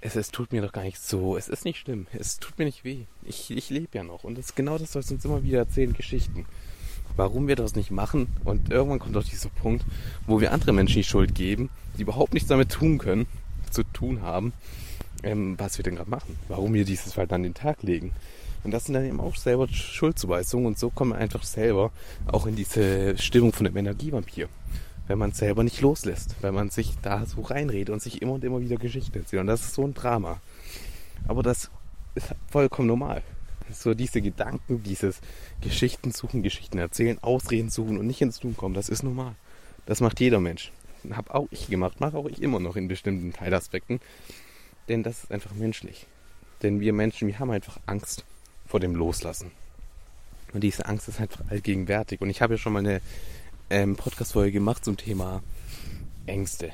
Es, 0.00 0.14
es 0.14 0.30
tut 0.30 0.52
mir 0.52 0.62
doch 0.62 0.72
gar 0.72 0.84
nicht 0.84 1.00
so, 1.00 1.36
es 1.36 1.48
ist 1.48 1.64
nicht 1.64 1.78
schlimm, 1.78 2.06
es 2.12 2.38
tut 2.38 2.58
mir 2.58 2.66
nicht 2.66 2.84
weh. 2.84 3.06
Ich, 3.24 3.50
ich 3.50 3.70
lebe 3.70 3.96
ja 3.96 4.04
noch 4.04 4.22
und 4.24 4.36
das, 4.36 4.54
genau 4.54 4.78
das 4.78 4.92
soll 4.92 5.00
es 5.00 5.10
uns 5.10 5.24
immer 5.24 5.42
wieder 5.42 5.58
erzählen, 5.58 5.92
Geschichten. 5.92 6.46
Warum 7.16 7.48
wir 7.48 7.56
das 7.56 7.74
nicht 7.74 7.90
machen 7.90 8.28
und 8.44 8.70
irgendwann 8.70 9.00
kommt 9.00 9.16
doch 9.16 9.24
dieser 9.24 9.48
Punkt, 9.48 9.84
wo 10.26 10.40
wir 10.40 10.52
andere 10.52 10.72
Menschen 10.72 10.98
die 10.98 11.04
Schuld 11.04 11.34
geben, 11.34 11.68
die 11.96 12.02
überhaupt 12.02 12.34
nichts 12.34 12.48
damit 12.48 12.70
tun 12.70 12.98
können, 12.98 13.26
zu 13.70 13.84
tun 13.84 14.22
haben, 14.22 14.52
ähm, 15.22 15.54
was 15.58 15.78
wir 15.78 15.82
denn 15.82 15.96
gerade 15.96 16.10
machen. 16.10 16.38
Warum 16.48 16.74
wir 16.74 16.84
dieses 16.84 17.12
Verhalten 17.12 17.34
an 17.34 17.42
den 17.42 17.54
Tag 17.54 17.82
legen. 17.82 18.12
Und 18.64 18.72
das 18.72 18.84
sind 18.84 18.94
dann 18.94 19.06
eben 19.06 19.20
auch 19.20 19.36
selber 19.36 19.68
Schuldzuweisungen 19.68 20.66
und 20.66 20.78
so 20.78 20.90
kommen 20.90 21.12
wir 21.12 21.18
einfach 21.18 21.44
selber 21.44 21.92
auch 22.26 22.46
in 22.46 22.56
diese 22.56 23.16
Stimmung 23.18 23.52
von 23.52 23.64
dem 23.64 23.76
Energievampir. 23.76 24.48
Wenn 25.06 25.18
man 25.18 25.32
selber 25.32 25.62
nicht 25.64 25.80
loslässt, 25.80 26.34
wenn 26.42 26.54
man 26.54 26.70
sich 26.70 26.94
da 27.00 27.24
so 27.24 27.40
reinredet 27.40 27.90
und 27.90 28.02
sich 28.02 28.20
immer 28.20 28.32
und 28.32 28.44
immer 28.44 28.60
wieder 28.60 28.76
Geschichten 28.76 29.16
erzählt. 29.18 29.40
Und 29.40 29.46
das 29.46 29.62
ist 29.62 29.74
so 29.74 29.84
ein 29.84 29.94
Drama. 29.94 30.40
Aber 31.26 31.42
das 31.42 31.70
ist 32.14 32.34
vollkommen 32.50 32.88
normal. 32.88 33.22
So 33.72 33.94
diese 33.94 34.20
Gedanken, 34.20 34.82
dieses 34.82 35.20
Geschichten 35.60 36.10
suchen, 36.10 36.42
Geschichten 36.42 36.78
erzählen, 36.78 37.18
Ausreden 37.22 37.70
suchen 37.70 37.98
und 37.98 38.06
nicht 38.06 38.20
ins 38.20 38.38
Tun 38.38 38.56
kommen, 38.56 38.74
das 38.74 38.88
ist 38.88 39.02
normal. 39.02 39.34
Das 39.86 40.00
macht 40.00 40.20
jeder 40.20 40.40
Mensch. 40.40 40.72
Hab 41.10 41.30
auch 41.30 41.46
ich 41.50 41.68
gemacht, 41.68 42.00
mache 42.00 42.16
auch 42.16 42.26
ich 42.26 42.42
immer 42.42 42.60
noch 42.60 42.76
in 42.76 42.88
bestimmten 42.88 43.32
Teilaspekten. 43.32 44.00
Denn 44.88 45.02
das 45.02 45.24
ist 45.24 45.32
einfach 45.32 45.54
menschlich. 45.54 46.06
Denn 46.62 46.80
wir 46.80 46.92
Menschen, 46.92 47.28
wir 47.28 47.38
haben 47.38 47.50
einfach 47.50 47.78
Angst 47.86 48.24
vor 48.66 48.80
dem 48.80 48.94
Loslassen. 48.94 49.50
Und 50.52 50.62
diese 50.62 50.86
Angst 50.86 51.08
ist 51.08 51.20
einfach 51.20 51.44
allgegenwärtig. 51.50 52.20
Und 52.20 52.30
ich 52.30 52.42
habe 52.42 52.54
ja 52.54 52.58
schon 52.58 52.72
mal 52.72 52.80
eine 52.80 53.00
ähm, 53.70 53.96
Podcast-Folge 53.96 54.52
gemacht 54.52 54.84
zum 54.84 54.96
Thema 54.96 55.42
Ängste, 56.26 56.72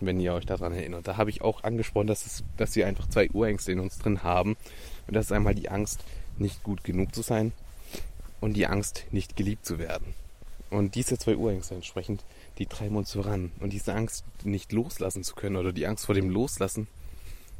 wenn 0.00 0.20
ihr 0.20 0.34
euch 0.34 0.46
daran 0.46 0.72
erinnert. 0.72 1.08
Da 1.08 1.16
habe 1.16 1.30
ich 1.30 1.42
auch 1.42 1.64
angesprochen, 1.64 2.06
dass, 2.06 2.26
es, 2.26 2.44
dass 2.56 2.76
wir 2.76 2.86
einfach 2.86 3.08
zwei 3.08 3.30
Urängste 3.30 3.72
in 3.72 3.80
uns 3.80 3.98
drin 3.98 4.22
haben. 4.22 4.56
Und 5.06 5.16
das 5.16 5.26
ist 5.26 5.32
einmal 5.32 5.54
die 5.54 5.70
Angst, 5.70 6.04
nicht 6.38 6.62
gut 6.62 6.84
genug 6.84 7.14
zu 7.14 7.22
sein 7.22 7.52
und 8.40 8.54
die 8.54 8.66
Angst, 8.66 9.06
nicht 9.10 9.36
geliebt 9.36 9.64
zu 9.64 9.78
werden. 9.78 10.14
Und 10.70 10.94
diese 10.94 11.16
zwei 11.18 11.36
Urängste 11.36 11.74
entsprechend, 11.74 12.22
die 12.58 12.66
treiben 12.66 12.96
uns 12.96 13.12
voran. 13.12 13.52
Und 13.60 13.72
diese 13.72 13.94
Angst, 13.94 14.24
nicht 14.44 14.72
loslassen 14.72 15.22
zu 15.22 15.34
können 15.34 15.56
oder 15.56 15.72
die 15.72 15.86
Angst 15.86 16.06
vor 16.06 16.14
dem 16.14 16.30
Loslassen, 16.30 16.88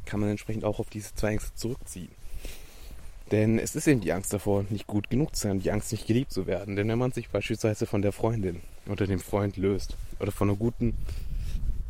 kann 0.05 0.19
man 0.19 0.29
entsprechend 0.29 0.63
auch 0.63 0.79
auf 0.79 0.89
diese 0.89 1.13
zwei 1.15 1.31
Ängste 1.31 1.53
zurückziehen. 1.55 2.09
Denn 3.31 3.59
es 3.59 3.75
ist 3.75 3.87
eben 3.87 3.99
die 3.99 4.13
Angst 4.13 4.31
davor, 4.33 4.65
nicht 4.69 4.87
gut 4.87 5.09
genug 5.09 5.35
zu 5.35 5.43
sein, 5.43 5.59
die 5.59 5.71
Angst, 5.71 5.91
nicht 5.91 6.07
geliebt 6.07 6.31
zu 6.31 6.47
werden. 6.47 6.75
Denn 6.77 6.87
wenn 6.87 6.97
man 6.97 7.11
sich 7.11 7.29
beispielsweise 7.29 7.85
von 7.85 8.01
der 8.01 8.13
Freundin 8.13 8.61
oder 8.87 9.05
dem 9.05 9.19
Freund 9.19 9.57
löst 9.57 9.97
oder 10.19 10.31
von 10.31 10.49
einer 10.49 10.57
guten 10.57 10.95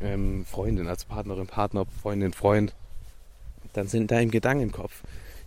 ähm, 0.01 0.45
Freundin 0.45 0.87
als 0.87 1.05
Partnerin, 1.05 1.45
Partner, 1.45 1.85
Freundin, 2.01 2.33
Freund, 2.33 2.73
dann 3.73 3.87
sind 3.87 4.09
da 4.09 4.19
im 4.19 4.71
Kopf, 4.71 5.03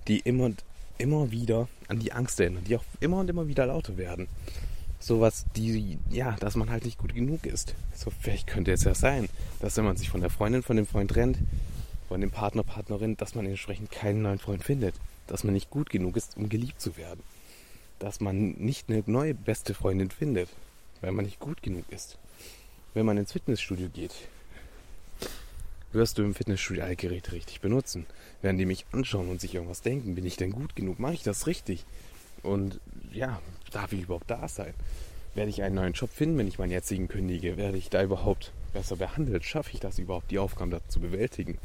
die 0.06 0.20
immer 0.20 0.44
und 0.44 0.64
immer 0.98 1.32
wieder 1.32 1.68
an 1.88 1.98
die 1.98 2.12
Angst 2.12 2.38
erinnern, 2.38 2.62
die 2.64 2.76
auch 2.76 2.84
immer 3.00 3.18
und 3.18 3.28
immer 3.28 3.48
wieder 3.48 3.66
lauter 3.66 3.96
werden. 3.96 4.28
Sowas, 5.00 5.46
die, 5.56 5.98
ja, 6.10 6.36
dass 6.40 6.54
man 6.54 6.70
halt 6.70 6.84
nicht 6.84 6.98
gut 6.98 7.14
genug 7.14 7.46
ist. 7.46 7.74
So, 7.94 8.10
vielleicht 8.20 8.46
könnte 8.46 8.70
es 8.70 8.84
ja 8.84 8.94
sein, 8.94 9.28
dass 9.60 9.76
wenn 9.76 9.84
man 9.84 9.96
sich 9.96 10.10
von 10.10 10.20
der 10.20 10.30
Freundin, 10.30 10.62
von 10.62 10.76
dem 10.76 10.86
Freund 10.86 11.10
trennt, 11.10 11.38
von 12.08 12.20
dem 12.20 12.30
Partner, 12.30 12.62
Partnerin, 12.62 13.16
dass 13.16 13.34
man 13.34 13.46
entsprechend 13.46 13.90
keinen 13.90 14.22
neuen 14.22 14.38
Freund 14.38 14.62
findet 14.62 14.94
dass 15.30 15.44
man 15.44 15.54
nicht 15.54 15.70
gut 15.70 15.90
genug 15.90 16.16
ist, 16.16 16.36
um 16.36 16.48
geliebt 16.48 16.80
zu 16.80 16.96
werden. 16.96 17.22
Dass 18.00 18.20
man 18.20 18.52
nicht 18.52 18.88
eine 18.88 19.02
neue 19.06 19.34
beste 19.34 19.74
Freundin 19.74 20.10
findet. 20.10 20.48
weil 21.00 21.12
man 21.12 21.24
nicht 21.24 21.40
gut 21.40 21.62
genug 21.62 21.86
ist. 21.90 22.18
Wenn 22.92 23.06
man 23.06 23.16
ins 23.16 23.32
Fitnessstudio 23.32 23.88
geht, 23.88 24.12
wirst 25.92 26.18
du 26.18 26.22
im 26.22 26.34
Fitnessstudio 26.34 26.84
alle 26.84 26.96
Geräte 26.96 27.32
richtig 27.32 27.62
benutzen. 27.62 28.04
Werden 28.42 28.58
die 28.58 28.66
mich 28.66 28.84
anschauen 28.92 29.30
und 29.30 29.40
sich 29.40 29.54
irgendwas 29.54 29.80
denken, 29.80 30.14
bin 30.14 30.26
ich 30.26 30.36
denn 30.36 30.52
gut 30.52 30.76
genug? 30.76 30.98
Mache 30.98 31.14
ich 31.14 31.22
das 31.22 31.46
richtig? 31.46 31.86
Und 32.42 32.80
ja, 33.14 33.40
darf 33.70 33.92
ich 33.92 34.02
überhaupt 34.02 34.30
da 34.30 34.48
sein? 34.48 34.74
Werde 35.34 35.50
ich 35.50 35.62
einen 35.62 35.76
neuen 35.76 35.92
Job 35.92 36.10
finden, 36.10 36.38
wenn 36.38 36.48
ich 36.48 36.58
meinen 36.58 36.72
jetzigen 36.72 37.08
kündige? 37.08 37.56
Werde 37.56 37.78
ich 37.78 37.88
da 37.88 38.02
überhaupt 38.02 38.52
besser 38.72 38.96
behandelt? 38.96 39.44
Schaffe 39.44 39.70
ich 39.72 39.80
das 39.80 39.98
überhaupt, 39.98 40.30
die 40.30 40.38
Aufgaben 40.38 40.70
da 40.70 40.80
zu 40.88 41.00
bewältigen, 41.00 41.58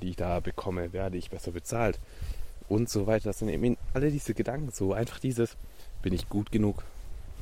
die 0.00 0.10
ich 0.10 0.16
da 0.16 0.40
bekomme? 0.40 0.92
Werde 0.92 1.18
ich 1.18 1.30
besser 1.30 1.52
bezahlt? 1.52 1.98
Und 2.68 2.88
so 2.88 3.06
weiter. 3.06 3.28
Das 3.28 3.38
sind 3.38 3.48
eben 3.48 3.76
alle 3.94 4.10
diese 4.10 4.34
Gedanken 4.34 4.70
so. 4.72 4.92
Einfach 4.92 5.20
dieses, 5.20 5.56
bin 6.02 6.12
ich 6.12 6.28
gut 6.28 6.50
genug? 6.50 6.82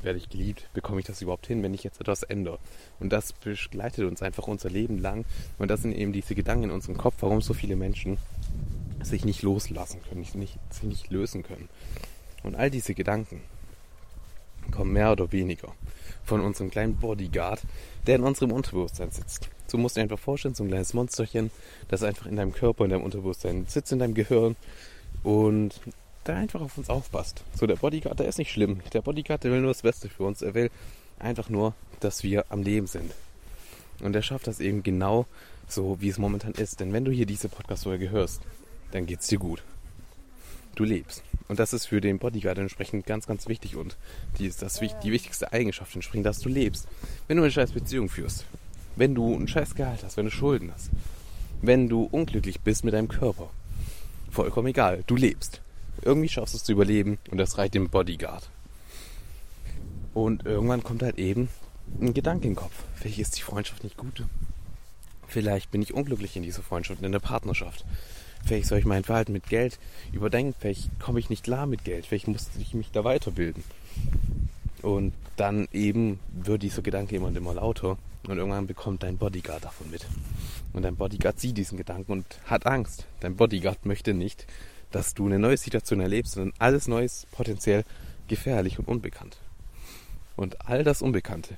Werde 0.03 0.19
ich 0.19 0.29
geliebt? 0.29 0.67
Bekomme 0.73 0.99
ich 0.99 1.05
das 1.05 1.21
überhaupt 1.21 1.47
hin, 1.47 1.63
wenn 1.63 1.73
ich 1.73 1.83
jetzt 1.83 2.01
etwas 2.01 2.23
ändere? 2.23 2.59
Und 2.99 3.11
das 3.11 3.33
begleitet 3.33 4.05
uns 4.05 4.21
einfach 4.21 4.47
unser 4.47 4.69
Leben 4.69 4.99
lang. 4.99 5.25
Und 5.57 5.69
das 5.69 5.81
sind 5.81 5.93
eben 5.93 6.13
diese 6.13 6.35
Gedanken 6.35 6.65
in 6.65 6.71
unserem 6.71 6.97
Kopf, 6.97 7.15
warum 7.21 7.41
so 7.41 7.53
viele 7.53 7.75
Menschen 7.75 8.17
sich 9.03 9.25
nicht 9.25 9.41
loslassen 9.41 9.99
können, 10.07 10.25
nicht, 10.35 10.59
sich 10.69 10.83
nicht 10.83 11.11
lösen 11.11 11.43
können. 11.43 11.69
Und 12.43 12.55
all 12.55 12.69
diese 12.69 12.93
Gedanken 12.93 13.41
kommen 14.71 14.93
mehr 14.93 15.11
oder 15.11 15.31
weniger 15.31 15.73
von 16.23 16.41
unserem 16.41 16.71
kleinen 16.71 16.95
Bodyguard, 16.95 17.61
der 18.07 18.15
in 18.15 18.23
unserem 18.23 18.51
Unterbewusstsein 18.51 19.11
sitzt. 19.11 19.49
So 19.67 19.77
musst 19.77 19.95
du 19.95 19.99
dir 19.99 20.03
einfach 20.03 20.19
vorstellen, 20.19 20.55
so 20.55 20.63
ein 20.63 20.69
kleines 20.69 20.93
Monsterchen, 20.93 21.51
das 21.87 22.03
einfach 22.03 22.25
in 22.25 22.35
deinem 22.35 22.53
Körper, 22.53 22.83
in 22.83 22.91
deinem 22.91 23.03
Unterbewusstsein 23.03 23.65
sitzt, 23.67 23.91
in 23.91 23.99
deinem 23.99 24.13
Gehirn 24.13 24.55
und 25.23 25.79
da 26.23 26.35
einfach 26.35 26.61
auf 26.61 26.77
uns 26.77 26.89
aufpasst. 26.89 27.43
So, 27.55 27.65
der 27.65 27.75
Bodyguard, 27.75 28.19
der 28.19 28.27
ist 28.27 28.37
nicht 28.37 28.51
schlimm. 28.51 28.81
Der 28.93 29.01
Bodyguard, 29.01 29.43
der 29.43 29.51
will 29.51 29.61
nur 29.61 29.71
das 29.71 29.81
Beste 29.81 30.09
für 30.09 30.23
uns. 30.23 30.41
Er 30.41 30.53
will 30.53 30.69
einfach 31.19 31.49
nur, 31.49 31.73
dass 31.99 32.23
wir 32.23 32.45
am 32.49 32.61
Leben 32.61 32.87
sind. 32.87 33.11
Und 34.01 34.15
er 34.15 34.21
schafft 34.21 34.47
das 34.47 34.59
eben 34.59 34.83
genau 34.83 35.25
so, 35.67 35.97
wie 35.99 36.09
es 36.09 36.17
momentan 36.17 36.53
ist. 36.53 36.79
Denn 36.79 36.93
wenn 36.93 37.05
du 37.05 37.11
hier 37.11 37.25
diese 37.25 37.49
Podcast-Folge 37.49 38.09
hörst, 38.09 38.41
dann 38.91 39.05
geht's 39.05 39.27
dir 39.27 39.39
gut. 39.39 39.63
Du 40.75 40.83
lebst. 40.83 41.23
Und 41.51 41.59
das 41.59 41.73
ist 41.73 41.87
für 41.87 41.99
den 41.99 42.17
Bodyguard 42.17 42.59
entsprechend 42.59 43.05
ganz, 43.05 43.27
ganz 43.27 43.49
wichtig. 43.49 43.75
Und 43.75 43.97
die 44.39 44.45
ist 44.45 44.61
das, 44.61 44.79
die 44.79 45.11
wichtigste 45.11 45.51
Eigenschaft 45.51 45.93
entsprechend, 45.93 46.25
dass 46.25 46.39
du 46.39 46.47
lebst. 46.47 46.87
Wenn 47.27 47.35
du 47.35 47.43
eine 47.43 47.51
scheiß 47.51 47.73
Beziehung 47.73 48.07
führst, 48.07 48.45
wenn 48.95 49.15
du 49.15 49.35
ein 49.35 49.49
scheiß 49.49 49.75
Gehalt 49.75 50.01
hast, 50.05 50.15
wenn 50.15 50.23
du 50.23 50.31
Schulden 50.31 50.71
hast, 50.73 50.91
wenn 51.61 51.89
du 51.89 52.03
unglücklich 52.03 52.61
bist 52.61 52.85
mit 52.85 52.93
deinem 52.93 53.09
Körper, 53.09 53.49
vollkommen 54.31 54.67
egal, 54.67 55.03
du 55.07 55.17
lebst. 55.17 55.59
Irgendwie 56.03 56.29
schaffst 56.29 56.53
du 56.53 56.57
es 56.57 56.63
zu 56.63 56.71
überleben 56.71 57.17
und 57.31 57.37
das 57.37 57.57
reicht 57.57 57.73
dem 57.73 57.89
Bodyguard. 57.89 58.49
Und 60.13 60.45
irgendwann 60.45 60.83
kommt 60.83 61.03
halt 61.03 61.17
eben 61.17 61.49
ein 61.99 62.13
Gedanke 62.13 62.47
in 62.47 62.51
den 62.51 62.59
Kopf. 62.59 62.85
Vielleicht 62.95 63.19
ist 63.19 63.37
die 63.37 63.41
Freundschaft 63.41 63.83
nicht 63.83 63.97
gut. 63.97 64.23
Vielleicht 65.27 65.69
bin 65.69 65.81
ich 65.81 65.93
unglücklich 65.93 66.37
in 66.37 66.43
dieser 66.43 66.63
Freundschaft, 66.63 67.03
in 67.03 67.11
der 67.11 67.19
Partnerschaft. 67.19 67.83
Vielleicht 68.45 68.67
soll 68.67 68.79
ich 68.79 68.85
mein 68.85 69.03
Verhalten 69.03 69.33
mit 69.33 69.47
Geld 69.47 69.79
überdenken. 70.11 70.55
Vielleicht 70.59 70.99
komme 70.99 71.19
ich 71.19 71.29
nicht 71.29 71.43
klar 71.43 71.65
mit 71.65 71.83
Geld. 71.83 72.05
Vielleicht 72.05 72.27
muss 72.27 72.49
ich 72.59 72.73
mich 72.73 72.91
da 72.91 73.03
weiterbilden. 73.03 73.63
Und 74.81 75.13
dann 75.37 75.67
eben 75.71 76.19
wird 76.31 76.63
dieser 76.63 76.81
Gedanke 76.81 77.15
immer 77.15 77.27
und 77.27 77.37
immer 77.37 77.53
lauter. 77.53 77.97
Und 78.27 78.37
irgendwann 78.37 78.67
bekommt 78.67 79.03
dein 79.03 79.17
Bodyguard 79.17 79.63
davon 79.63 79.89
mit. 79.89 80.05
Und 80.73 80.83
dein 80.83 80.95
Bodyguard 80.95 81.39
sieht 81.39 81.57
diesen 81.57 81.77
Gedanken 81.77 82.11
und 82.11 82.25
hat 82.45 82.65
Angst. 82.65 83.05
Dein 83.19 83.35
Bodyguard 83.35 83.85
möchte 83.85 84.13
nicht, 84.13 84.45
dass 84.91 85.13
du 85.13 85.25
eine 85.25 85.39
neue 85.39 85.57
Situation 85.57 85.99
erlebst, 85.99 86.33
sondern 86.33 86.53
alles 86.59 86.87
Neues 86.87 87.25
potenziell 87.31 87.83
gefährlich 88.27 88.79
und 88.79 88.87
unbekannt. 88.87 89.37
Und 90.35 90.67
all 90.67 90.83
das 90.83 91.01
Unbekannte 91.01 91.57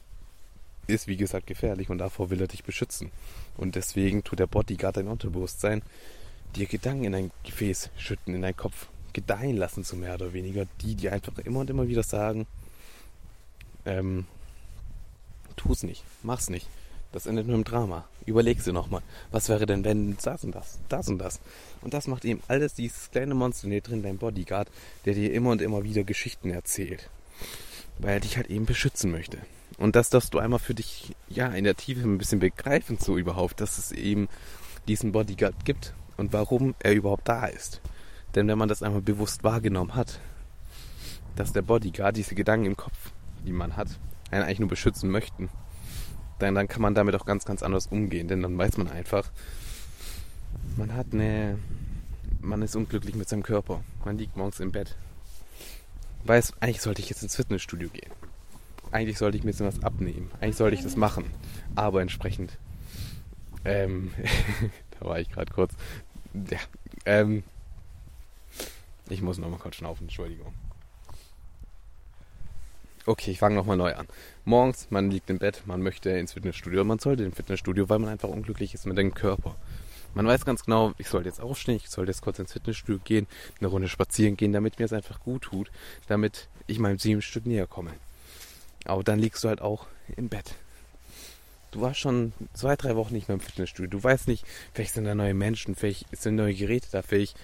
ist, 0.87 1.07
wie 1.07 1.17
gesagt, 1.17 1.47
gefährlich 1.47 1.89
und 1.89 1.97
davor 1.97 2.29
will 2.29 2.41
er 2.41 2.47
dich 2.47 2.63
beschützen. 2.63 3.11
Und 3.57 3.75
deswegen 3.75 4.23
tut 4.23 4.39
der 4.39 4.47
Bodyguard 4.47 4.97
dein 4.97 5.07
Unterbewusstsein 5.07 5.81
dir 6.53 6.67
Gedanken 6.67 7.05
in 7.05 7.11
dein 7.11 7.31
Gefäß 7.43 7.89
schütten, 7.97 8.35
in 8.35 8.41
deinen 8.41 8.57
Kopf 8.57 8.87
gedeihen 9.13 9.57
lassen, 9.57 9.83
so 9.83 9.95
mehr 9.95 10.15
oder 10.15 10.33
weniger, 10.33 10.65
die 10.81 10.95
dir 10.95 11.13
einfach 11.13 11.37
immer 11.39 11.61
und 11.61 11.69
immer 11.69 11.87
wieder 11.87 12.03
sagen, 12.03 12.47
ähm, 13.85 14.25
tu's 15.55 15.83
nicht, 15.83 16.03
mach's 16.23 16.49
nicht. 16.49 16.67
Das 17.11 17.27
endet 17.27 17.45
nur 17.45 17.55
im 17.55 17.63
Drama. 17.63 18.05
Überleg 18.25 18.59
sie 18.61 18.73
nochmal. 18.73 19.03
Was 19.29 19.47
wäre 19.47 19.67
denn, 19.67 19.83
wenn 19.83 20.17
das 20.23 20.43
und 20.43 20.55
das, 20.55 20.79
das 20.89 21.07
und 21.09 21.19
das? 21.19 21.39
Und 21.81 21.93
das 21.93 22.07
macht 22.07 22.25
eben 22.25 22.41
alles 22.47 22.73
dieses 22.73 23.11
kleine 23.11 23.35
Monster 23.35 23.65
in 23.65 23.71
dir 23.71 23.81
drin, 23.81 24.01
dein 24.01 24.17
Bodyguard, 24.17 24.67
der 25.05 25.13
dir 25.13 25.31
immer 25.31 25.51
und 25.51 25.61
immer 25.61 25.83
wieder 25.83 26.03
Geschichten 26.03 26.49
erzählt. 26.49 27.11
Weil 27.99 28.13
er 28.13 28.19
dich 28.19 28.37
halt 28.37 28.49
eben 28.49 28.65
beschützen 28.65 29.11
möchte. 29.11 29.37
Und 29.77 29.95
das 29.95 30.09
darfst 30.09 30.33
du 30.33 30.39
einmal 30.39 30.57
für 30.57 30.73
dich, 30.73 31.15
ja, 31.29 31.49
in 31.49 31.65
der 31.65 31.75
Tiefe 31.75 32.01
ein 32.01 32.17
bisschen 32.17 32.39
begreifen, 32.39 32.97
so 32.97 33.15
überhaupt, 33.15 33.61
dass 33.61 33.77
es 33.77 33.91
eben 33.91 34.27
diesen 34.87 35.11
Bodyguard 35.11 35.65
gibt 35.65 35.93
und 36.17 36.33
warum 36.33 36.75
er 36.79 36.93
überhaupt 36.93 37.27
da 37.27 37.45
ist. 37.45 37.81
Denn 38.35 38.47
wenn 38.47 38.57
man 38.57 38.69
das 38.69 38.83
einmal 38.83 39.01
bewusst 39.01 39.43
wahrgenommen 39.43 39.95
hat, 39.95 40.19
dass 41.35 41.53
der 41.53 41.61
Bodyguard 41.61 42.15
diese 42.15 42.35
Gedanken 42.35 42.65
im 42.65 42.77
Kopf, 42.77 43.11
die 43.45 43.51
man 43.51 43.75
hat, 43.75 43.87
einen 44.31 44.43
eigentlich 44.43 44.59
nur 44.59 44.69
beschützen 44.69 45.09
möchten, 45.09 45.49
dann, 46.39 46.55
dann 46.55 46.67
kann 46.67 46.81
man 46.81 46.95
damit 46.95 47.15
auch 47.15 47.25
ganz, 47.25 47.45
ganz 47.45 47.63
anders 47.63 47.87
umgehen. 47.87 48.27
Denn 48.27 48.41
dann 48.41 48.57
weiß 48.57 48.77
man 48.77 48.89
einfach, 48.89 49.31
man 50.77 50.93
hat 50.93 51.07
eine, 51.13 51.57
man 52.41 52.61
ist 52.61 52.75
unglücklich 52.75 53.15
mit 53.15 53.29
seinem 53.29 53.43
Körper. 53.43 53.83
Man 54.05 54.17
liegt 54.17 54.35
morgens 54.37 54.59
im 54.59 54.71
Bett. 54.71 54.95
Weiß, 56.25 56.53
eigentlich 56.59 56.81
sollte 56.81 57.01
ich 57.01 57.09
jetzt 57.09 57.23
ins 57.23 57.35
Fitnessstudio 57.35 57.89
gehen. 57.89 58.11
Eigentlich 58.91 59.17
sollte 59.17 59.37
ich 59.37 59.43
mir 59.43 59.51
jetzt 59.51 59.83
abnehmen. 59.83 60.29
Eigentlich 60.39 60.55
sollte 60.55 60.75
ich 60.75 60.83
das 60.83 60.95
machen. 60.95 61.25
Aber 61.75 62.01
entsprechend, 62.01 62.57
ähm, 63.65 64.11
da 65.03 65.09
war 65.09 65.19
ich 65.19 65.29
gerade 65.29 65.51
kurz. 65.51 65.73
Ja, 66.49 66.59
ähm, 67.05 67.43
ich 69.09 69.21
muss 69.21 69.37
nochmal 69.37 69.59
kurz 69.59 69.75
schnaufen, 69.75 70.05
Entschuldigung. 70.05 70.53
Okay, 73.05 73.31
ich 73.31 73.39
fange 73.39 73.55
nochmal 73.55 73.75
neu 73.75 73.93
an. 73.95 74.07
Morgens, 74.45 74.87
man 74.89 75.11
liegt 75.11 75.29
im 75.29 75.37
Bett, 75.37 75.63
man 75.65 75.81
möchte 75.81 76.09
ins 76.11 76.33
Fitnessstudio. 76.33 76.85
Man 76.85 76.99
sollte 76.99 77.23
ins 77.23 77.35
Fitnessstudio, 77.35 77.89
weil 77.89 77.99
man 77.99 78.09
einfach 78.09 78.29
unglücklich 78.29 78.73
ist 78.73 78.85
mit 78.85 78.97
dem 78.97 79.13
Körper. 79.13 79.55
Man 80.13 80.25
weiß 80.25 80.45
ganz 80.45 80.63
genau, 80.63 80.93
ich 80.97 81.09
sollte 81.09 81.27
jetzt 81.27 81.41
aufstehen, 81.41 81.75
ich 81.75 81.89
sollte 81.89 82.11
jetzt 82.11 82.21
kurz 82.21 82.39
ins 82.39 82.53
Fitnessstudio 82.53 83.01
gehen, 83.03 83.27
eine 83.59 83.67
Runde 83.67 83.89
spazieren 83.89 84.37
gehen, 84.37 84.53
damit 84.53 84.79
mir 84.79 84.85
es 84.85 84.93
einfach 84.93 85.19
gut 85.19 85.43
tut, 85.43 85.69
damit 86.07 86.47
ich 86.67 86.79
meinem 86.79 86.99
Ziel 86.99 87.17
ein 87.17 87.21
Stück 87.21 87.45
näher 87.45 87.67
komme. 87.67 87.91
Aber 88.85 89.03
dann 89.03 89.19
liegst 89.19 89.43
du 89.43 89.49
halt 89.49 89.59
auch 89.59 89.87
im 90.15 90.29
Bett. 90.29 90.55
Du 91.73 91.81
warst 91.81 91.99
schon 91.99 92.33
zwei, 92.53 92.75
drei 92.75 92.95
Wochen 92.95 93.15
nicht 93.15 93.27
mehr 93.27 93.33
im 93.33 93.41
Fitnessstudio. 93.41 93.89
Du 93.89 94.03
weißt 94.03 94.27
nicht, 94.27 94.45
vielleicht 94.73 94.93
sind 94.93 95.05
da 95.05 95.15
neue 95.15 95.33
Menschen, 95.33 95.73
vielleicht 95.73 96.05
sind 96.15 96.35
neue 96.35 96.53
Geräte 96.53 96.87
da, 96.91 97.01
vielleicht 97.01 97.35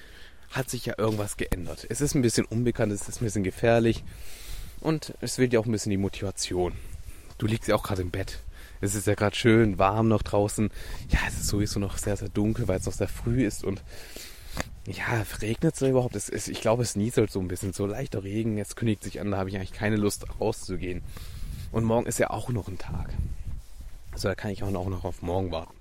hat 0.52 0.70
sich 0.70 0.86
ja 0.86 0.94
irgendwas 1.00 1.36
geändert. 1.36 1.88
Es 1.90 2.00
ist 2.00 2.14
ein 2.14 2.22
bisschen 2.22 2.46
unbekannt, 2.46 2.94
es 2.94 3.10
ist 3.10 3.22
ein 3.22 3.26
bisschen 3.26 3.44
gefährlich. 3.44 4.04
Und 4.82 5.16
es 5.20 5.38
fehlt 5.38 5.52
dir 5.52 5.60
auch 5.60 5.66
ein 5.66 5.72
bisschen 5.72 5.90
die 5.90 5.98
Motivation. 5.98 6.74
Du 7.40 7.48
liegst 7.48 7.68
ja 7.68 7.76
auch 7.76 7.82
gerade 7.82 8.04
im 8.04 8.12
Bett. 8.12 8.38
Es 8.82 8.94
ist 8.94 9.08
ja 9.08 9.16
gerade 9.16 9.36
schön 9.36 9.80
warm 9.80 10.08
noch 10.08 10.22
draußen. 10.22 10.70
Ja, 11.10 11.20
es 11.28 11.34
ist 11.34 11.48
sowieso 11.48 11.80
noch 11.80 11.98
sehr, 11.98 12.16
sehr 12.16 12.30
dunkel, 12.30 12.68
weil 12.68 12.78
es 12.78 12.86
noch 12.86 12.94
sehr 12.94 13.08
früh 13.08 13.44
ist. 13.44 13.64
Und 13.64 13.82
ja, 14.86 15.26
regnet 15.42 15.74
es 15.74 15.82
überhaupt? 15.82 16.16
Es 16.16 16.30
ist, 16.30 16.50
ich 16.50 16.62
glaube, 16.62 16.84
es 16.84 16.96
nieselt 16.96 17.32
so 17.32 17.40
ein 17.40 17.48
bisschen. 17.48 17.74
So 17.74 17.88
leichter 17.88 18.24
Regen. 18.24 18.60
Jetzt 18.60 18.76
kündigt 18.76 19.04
sich 19.04 19.20
an, 19.20 19.32
da 19.32 19.38
habe 19.38 19.50
ich 19.50 19.56
eigentlich 19.56 19.74
keine 19.74 19.96
Lust 19.96 20.24
rauszugehen. 20.40 21.02
Und 21.72 21.84
morgen 21.84 22.06
ist 22.06 22.20
ja 22.20 22.30
auch 22.30 22.50
noch 22.50 22.68
ein 22.68 22.78
Tag. 22.78 23.10
Also 24.12 24.28
da 24.28 24.36
kann 24.36 24.52
ich 24.52 24.64
auch 24.64 24.72
noch 24.72 25.04
auf 25.04 25.22
morgen 25.22 25.52
warten. 25.52 25.74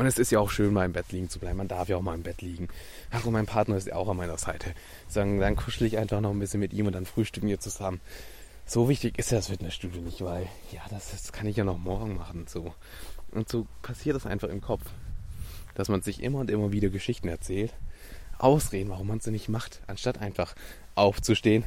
Und 0.00 0.06
es 0.06 0.18
ist 0.18 0.32
ja 0.32 0.40
auch 0.40 0.48
schön, 0.48 0.72
mal 0.72 0.86
im 0.86 0.94
Bett 0.94 1.12
liegen 1.12 1.28
zu 1.28 1.38
bleiben. 1.38 1.58
Man 1.58 1.68
darf 1.68 1.90
ja 1.90 1.98
auch 1.98 2.00
mal 2.00 2.14
im 2.14 2.22
Bett 2.22 2.40
liegen. 2.40 2.68
Ach, 3.10 3.26
und 3.26 3.34
mein 3.34 3.44
Partner 3.44 3.76
ist 3.76 3.86
ja 3.86 3.96
auch 3.96 4.08
an 4.08 4.16
meiner 4.16 4.38
Seite. 4.38 4.72
Sagen, 5.08 5.40
dann 5.40 5.56
kuschel 5.56 5.86
ich 5.86 5.98
einfach 5.98 6.22
noch 6.22 6.30
ein 6.30 6.38
bisschen 6.38 6.58
mit 6.58 6.72
ihm 6.72 6.86
und 6.86 6.94
dann 6.94 7.04
frühstücken 7.04 7.48
wir 7.48 7.60
zusammen. 7.60 8.00
So 8.64 8.88
wichtig 8.88 9.18
ist 9.18 9.30
ja 9.30 9.36
das 9.36 9.48
Fitnessstudio 9.48 10.00
nicht, 10.00 10.22
weil, 10.22 10.46
ja, 10.72 10.80
das, 10.88 11.10
das 11.10 11.32
kann 11.32 11.46
ich 11.46 11.58
ja 11.58 11.64
noch 11.64 11.76
morgen 11.76 12.16
machen. 12.16 12.46
So. 12.48 12.72
Und 13.30 13.50
so 13.50 13.66
passiert 13.82 14.16
das 14.16 14.24
einfach 14.24 14.48
im 14.48 14.62
Kopf. 14.62 14.84
Dass 15.74 15.90
man 15.90 16.00
sich 16.00 16.22
immer 16.22 16.38
und 16.38 16.50
immer 16.50 16.72
wieder 16.72 16.88
Geschichten 16.88 17.28
erzählt. 17.28 17.74
Ausreden, 18.38 18.88
warum 18.88 19.08
man 19.08 19.18
es 19.18 19.26
nicht 19.26 19.50
macht, 19.50 19.82
anstatt 19.86 20.18
einfach 20.22 20.54
aufzustehen, 20.94 21.62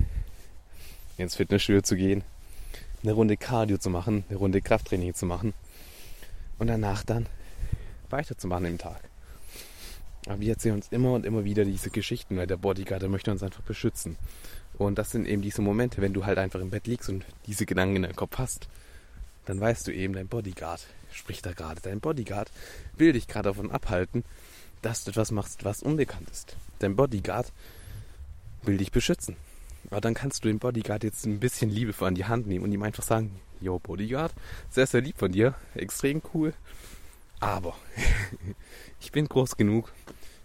ins 1.18 1.36
Fitnessstudio 1.36 1.84
zu 1.84 1.96
gehen, 1.96 2.24
eine 3.04 3.14
Runde 3.14 3.38
Cardio 3.38 3.78
zu 3.78 3.92
machen, 3.92 4.24
eine 4.28 4.40
Runde 4.40 4.60
Krafttraining 4.60 5.14
zu 5.14 5.28
machen 5.28 5.54
und 6.60 6.68
danach 6.68 7.04
dann 7.04 7.28
weiterzumachen 8.10 8.66
im 8.66 8.78
Tag. 8.78 9.02
Aber 10.28 10.40
wir 10.40 10.52
erzählen 10.54 10.76
uns 10.76 10.88
immer 10.90 11.14
und 11.14 11.26
immer 11.26 11.44
wieder 11.44 11.66
diese 11.66 11.90
Geschichten, 11.90 12.38
weil 12.38 12.48
der 12.48 12.58
Bodyguard, 12.58 13.02
der 13.02 13.10
möchte 13.10 13.32
uns 13.32 13.44
einfach 13.44 13.62
beschützen. 13.62 14.18
Und 14.78 14.98
das 14.98 15.12
sind 15.12 15.28
eben 15.28 15.42
diese 15.42 15.62
Momente, 15.62 16.02
wenn 16.02 16.14
du 16.14 16.26
halt 16.26 16.38
einfach 16.38 16.60
im 16.60 16.70
Bett 16.70 16.88
liegst 16.88 17.10
und 17.10 17.26
diese 17.46 17.66
Gedanken 17.66 17.98
in 17.98 18.02
deinem 18.04 18.16
Kopf 18.16 18.38
hast, 18.38 18.68
dann 19.46 19.60
weißt 19.60 19.88
du 19.88 19.94
eben, 19.94 20.14
dein 20.14 20.28
Bodyguard 20.28 20.86
spricht 21.12 21.46
da 21.46 21.54
gerade. 21.54 21.82
Dein 21.82 22.00
Bodyguard 22.00 22.50
will 22.98 23.14
dich 23.14 23.28
gerade 23.28 23.50
davon 23.50 23.72
abhalten, 23.72 24.24
dass 24.82 25.04
du 25.04 25.12
etwas 25.12 25.32
machst, 25.32 25.66
was 25.66 25.84
unbekannt 25.84 26.30
ist. 26.30 26.56
Dein 26.80 26.96
Bodyguard 26.96 27.52
will 28.64 28.78
dich 28.78 28.92
beschützen. 28.92 29.36
Aber 29.94 30.02
dann 30.02 30.16
kannst 30.16 30.44
du 30.44 30.48
den 30.48 30.58
Bodyguard 30.58 31.04
jetzt 31.04 31.28
ein 31.28 31.40
bisschen 31.40 31.70
liebevoll 31.70 32.08
an 32.08 32.16
die 32.16 32.26
Hand 32.26 32.48
nehmen 32.48 32.66
und 32.66 32.72
ihm 32.72 32.82
einfach 32.82 33.04
sagen, 33.04 33.40
yo 33.62 33.78
Bodyguard, 33.78 34.34
sehr, 34.72 34.88
sehr 34.88 35.02
lieb 35.02 35.20
von 35.20 35.32
dir, 35.32 35.54
extrem 35.76 36.24
cool. 36.34 36.56
Aber 37.40 37.76
ich 39.00 39.12
bin 39.12 39.28
groß 39.28 39.56
genug. 39.56 39.94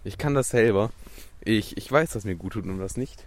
Ich 0.04 0.18
kann 0.18 0.34
das 0.34 0.50
selber. 0.50 0.92
Ich, 1.40 1.78
ich 1.78 1.90
weiß, 1.90 2.14
was 2.14 2.24
mir 2.24 2.36
gut 2.36 2.52
tut 2.52 2.66
und 2.66 2.78
was 2.78 2.98
nicht. 2.98 3.26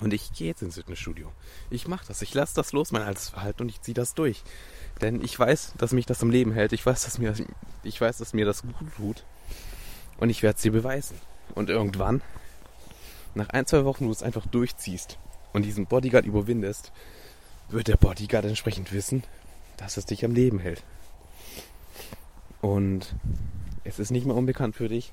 Und 0.00 0.12
ich 0.12 0.32
gehe 0.32 0.48
jetzt 0.48 0.62
ins 0.62 0.74
Fitnessstudio. 0.74 1.30
Ich 1.70 1.86
mache 1.86 2.08
das. 2.08 2.20
Ich 2.20 2.34
lasse 2.34 2.56
das 2.56 2.72
los, 2.72 2.90
mein 2.90 3.02
altes 3.02 3.28
Verhalten, 3.28 3.62
und 3.62 3.68
ich 3.68 3.80
ziehe 3.82 3.94
das 3.94 4.14
durch. 4.14 4.42
Denn 5.02 5.22
ich 5.22 5.38
weiß, 5.38 5.74
dass 5.78 5.92
mich 5.92 6.06
das 6.06 6.20
am 6.22 6.30
Leben 6.30 6.50
hält. 6.50 6.72
Ich 6.72 6.84
weiß, 6.84 7.04
dass 7.04 7.18
mir, 7.18 7.32
ich 7.84 8.00
weiß, 8.00 8.18
dass 8.18 8.34
mir 8.34 8.44
das 8.44 8.62
gut 8.62 8.74
tut. 8.96 9.24
Und 10.18 10.30
ich 10.30 10.42
werde 10.42 10.56
es 10.56 10.62
dir 10.62 10.72
beweisen. 10.72 11.16
Und 11.54 11.70
irgendwann, 11.70 12.22
nach 13.36 13.50
ein, 13.50 13.66
zwei 13.66 13.84
Wochen, 13.84 14.04
wo 14.04 14.08
du 14.08 14.12
es 14.12 14.22
einfach 14.22 14.46
durchziehst 14.46 15.18
und 15.52 15.62
diesen 15.64 15.86
Bodyguard 15.86 16.26
überwindest, 16.26 16.92
wird 17.68 17.88
der 17.88 17.96
Bodyguard 17.96 18.44
entsprechend 18.44 18.92
wissen, 18.92 19.24
dass 19.76 19.96
es 19.96 20.06
dich 20.06 20.24
am 20.24 20.34
Leben 20.34 20.58
hält. 20.58 20.82
Und 22.60 23.14
es 23.84 23.98
ist 23.98 24.10
nicht 24.10 24.26
mehr 24.26 24.36
unbekannt 24.36 24.76
für 24.76 24.88
dich. 24.88 25.12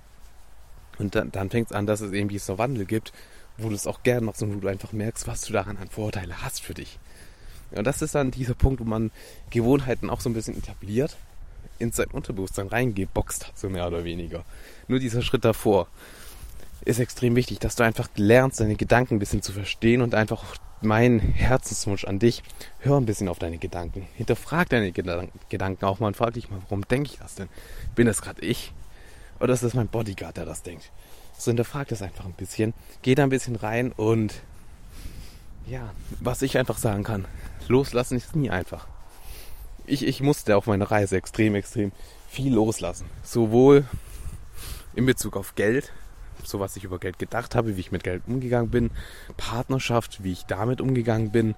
Und 1.00 1.16
dann, 1.16 1.32
dann 1.32 1.50
fängt 1.50 1.72
es 1.72 1.76
an, 1.76 1.86
dass 1.86 2.02
es 2.02 2.12
irgendwie 2.12 2.40
so 2.40 2.58
Wandel 2.58 2.86
gibt, 2.86 3.14
wo 3.58 3.70
du 3.70 3.76
es 3.76 3.88
auch 3.88 4.04
gern 4.04 4.24
machst 4.24 4.42
und 4.42 4.56
wo 4.56 4.60
du 4.60 4.68
einfach 4.68 4.94
merkst, 4.94 5.28
was 5.28 5.42
du 5.42 5.54
daran 5.54 5.78
an 5.78 5.90
Vorteile 5.90 6.42
hast 6.42 6.62
für 6.62 6.74
dich. 6.74 7.00
Und 7.72 7.86
das 7.86 8.02
ist 8.02 8.16
dann 8.16 8.32
dieser 8.32 8.54
Punkt, 8.54 8.80
wo 8.80 8.86
man 8.86 9.12
Gewohnheiten 9.50 10.10
auch 10.10 10.22
so 10.22 10.30
ein 10.30 10.34
bisschen 10.34 10.58
etabliert, 10.58 11.18
in 11.80 11.92
sein 11.92 12.12
Unterbewusstsein 12.12 12.68
reingeboxt 12.68 13.48
hat, 13.48 13.58
so 13.58 13.70
mehr 13.70 13.88
oder 13.88 14.04
weniger. 14.04 14.46
Nur 14.88 15.00
dieser 15.00 15.22
Schritt 15.24 15.44
davor 15.44 15.88
ist 16.86 17.00
extrem 17.00 17.36
wichtig, 17.36 17.60
dass 17.60 17.76
du 17.76 17.84
einfach 17.84 18.10
lernst, 18.16 18.60
deine 18.60 18.76
Gedanken 18.76 19.16
ein 19.16 19.20
bisschen 19.20 19.42
zu 19.42 19.52
verstehen 19.52 20.02
und 20.02 20.16
einfach 20.16 20.56
mein 20.82 21.20
Herzenswunsch 21.20 22.06
an 22.06 22.20
dich, 22.20 22.44
hör 22.80 22.98
ein 22.98 23.06
bisschen 23.06 23.30
auf 23.30 23.40
deine 23.40 23.58
Gedanken. 23.58 24.08
Hinterfrag 24.16 24.70
deine 24.70 24.92
Gedanken 24.92 25.86
auch 25.86 26.00
mal 26.00 26.08
und 26.08 26.18
frag 26.18 26.34
dich 26.34 26.50
mal, 26.50 26.60
warum 26.64 26.86
denke 26.88 27.12
ich 27.12 27.20
das 27.20 27.36
denn? 27.36 27.48
Bin 27.96 28.08
das 28.08 28.22
gerade 28.22 28.42
ich? 28.42 28.74
Oder 29.40 29.54
ist 29.54 29.64
das 29.64 29.74
mein 29.74 29.88
Bodyguard, 29.88 30.38
der 30.38 30.46
das 30.46 30.64
denkt? 30.64 30.92
So 31.38 31.52
hinterfrag 31.52 31.88
das 31.88 32.02
einfach 32.02 32.26
ein 32.26 32.34
bisschen. 32.34 32.74
Geh 33.02 33.16
da 33.16 33.24
ein 33.24 33.30
bisschen 33.30 33.56
rein 33.56 33.92
und 33.92 34.34
ja, 35.66 35.92
was 36.20 36.42
ich 36.42 36.58
einfach 36.58 36.78
sagen 36.78 37.04
kann, 37.04 37.26
loslassen 37.68 38.18
ist 38.18 38.36
nie 38.36 38.50
einfach. 38.50 38.88
Ich, 39.86 40.06
ich 40.06 40.22
musste 40.22 40.58
auf 40.58 40.68
meiner 40.68 40.90
Reise 40.92 41.18
extrem, 41.18 41.56
extrem 41.56 41.92
viel 42.28 42.54
loslassen. 42.54 43.06
Sowohl 43.24 43.86
in 44.96 45.06
Bezug 45.06 45.36
auf 45.38 45.56
Geld, 45.56 45.92
so 46.48 46.60
was 46.60 46.76
ich 46.76 46.84
über 46.84 47.00
Geld 47.00 47.20
gedacht 47.20 47.56
habe, 47.56 47.76
wie 47.76 47.80
ich 47.80 47.92
mit 47.92 48.04
Geld 48.04 48.24
umgegangen 48.28 48.70
bin, 48.70 48.92
Partnerschaft, 49.38 50.24
wie 50.24 50.32
ich 50.32 50.46
damit 50.46 50.82
umgegangen 50.82 51.32
bin, 51.32 51.56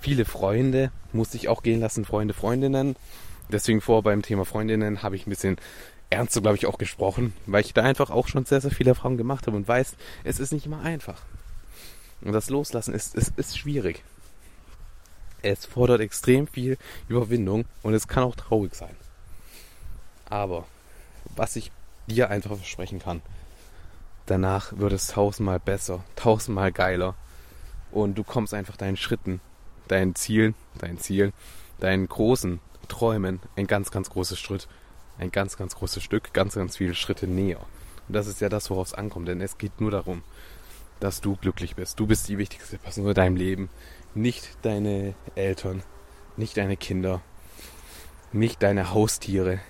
viele 0.00 0.24
Freunde 0.24 0.90
musste 1.12 1.36
ich 1.36 1.48
auch 1.48 1.62
gehen 1.62 1.80
lassen, 1.80 2.04
Freunde, 2.04 2.34
Freundinnen. 2.34 2.96
Deswegen 3.50 3.80
vor 3.80 4.02
beim 4.02 4.22
Thema 4.22 4.44
Freundinnen 4.44 5.02
habe 5.02 5.16
ich 5.16 5.26
ein 5.26 5.30
bisschen 5.30 5.56
ernster, 6.10 6.40
glaube 6.40 6.56
ich, 6.56 6.66
auch 6.66 6.78
gesprochen, 6.78 7.32
weil 7.46 7.64
ich 7.64 7.74
da 7.74 7.82
einfach 7.82 8.10
auch 8.10 8.28
schon 8.28 8.44
sehr, 8.44 8.60
sehr 8.60 8.70
viele 8.70 8.90
Erfahrungen 8.90 9.18
gemacht 9.18 9.46
habe 9.46 9.56
und 9.56 9.66
weiß, 9.66 9.96
es 10.24 10.40
ist 10.40 10.52
nicht 10.52 10.66
immer 10.66 10.80
einfach. 10.80 11.22
Und 12.22 12.32
das 12.32 12.50
Loslassen 12.50 12.94
ist, 12.94 13.14
ist, 13.14 13.38
ist 13.38 13.58
schwierig. 13.58 14.02
Es 15.42 15.66
fordert 15.66 16.00
extrem 16.00 16.46
viel 16.46 16.78
Überwindung 17.08 17.66
und 17.82 17.94
es 17.94 18.08
kann 18.08 18.24
auch 18.24 18.36
traurig 18.36 18.74
sein. 18.74 18.96
Aber 20.28 20.66
was 21.36 21.56
ich 21.56 21.70
dir 22.06 22.30
einfach 22.30 22.56
versprechen 22.56 22.98
kann, 22.98 23.22
danach 24.26 24.76
wird 24.76 24.92
es 24.92 25.08
tausendmal 25.08 25.60
besser, 25.60 26.04
tausendmal 26.16 26.72
geiler. 26.72 27.14
Und 27.90 28.18
du 28.18 28.24
kommst 28.24 28.52
einfach 28.52 28.76
deinen 28.76 28.96
Schritten, 28.96 29.40
deinen 29.88 30.14
Zielen, 30.14 30.54
deinen 30.78 30.98
Zielen, 30.98 31.32
deinen 31.80 32.08
großen 32.08 32.60
Träumen 32.88 33.40
ein 33.56 33.66
ganz, 33.66 33.90
ganz 33.90 34.10
großes 34.10 34.38
Schritt, 34.38 34.68
ein 35.18 35.30
ganz, 35.30 35.56
ganz 35.56 35.76
großes 35.76 36.02
Stück, 36.02 36.32
ganz, 36.32 36.54
ganz 36.54 36.76
viele 36.76 36.94
Schritte 36.94 37.26
näher. 37.26 37.60
Und 38.08 38.14
das 38.14 38.26
ist 38.26 38.40
ja 38.40 38.48
das, 38.48 38.70
worauf 38.70 38.88
es 38.88 38.94
ankommt, 38.94 39.28
denn 39.28 39.40
es 39.40 39.58
geht 39.58 39.80
nur 39.80 39.90
darum, 39.90 40.22
dass 41.00 41.20
du 41.20 41.36
glücklich 41.36 41.76
bist. 41.76 41.98
Du 41.98 42.06
bist 42.06 42.28
die 42.28 42.38
wichtigste 42.38 42.78
Person 42.78 43.06
in 43.08 43.14
deinem 43.14 43.36
Leben, 43.36 43.68
nicht 44.14 44.56
deine 44.62 45.14
Eltern, 45.34 45.82
nicht 46.36 46.56
deine 46.56 46.76
Kinder, 46.76 47.22
nicht 48.32 48.62
deine 48.62 48.92
Haustiere, 48.92 49.60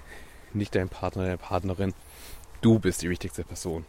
nicht 0.53 0.75
dein 0.75 0.88
Partner, 0.88 1.25
deine 1.25 1.38
Partnerin. 1.38 1.95
Du 2.61 2.79
bist 2.79 3.03
die 3.03 3.11
wichtigste 3.11 3.45
Person. 3.45 3.85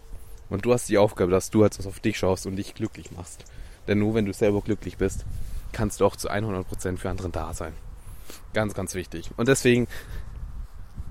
Und 0.49 0.65
du 0.65 0.73
hast 0.73 0.89
die 0.89 0.97
Aufgabe, 0.97 1.31
dass 1.31 1.49
du 1.49 1.63
jetzt 1.63 1.85
auf 1.85 1.99
dich 1.99 2.17
schaust 2.17 2.45
und 2.45 2.55
dich 2.55 2.73
glücklich 2.73 3.11
machst. 3.11 3.43
Denn 3.87 3.99
nur 3.99 4.13
wenn 4.13 4.25
du 4.25 4.33
selber 4.33 4.61
glücklich 4.61 4.97
bist, 4.97 5.25
kannst 5.71 6.01
du 6.01 6.05
auch 6.05 6.15
zu 6.15 6.29
100% 6.29 6.97
für 6.97 7.09
andere 7.09 7.29
da 7.29 7.53
sein. 7.53 7.73
Ganz, 8.53 8.73
ganz 8.73 8.95
wichtig. 8.95 9.29
Und 9.37 9.47
deswegen 9.47 9.87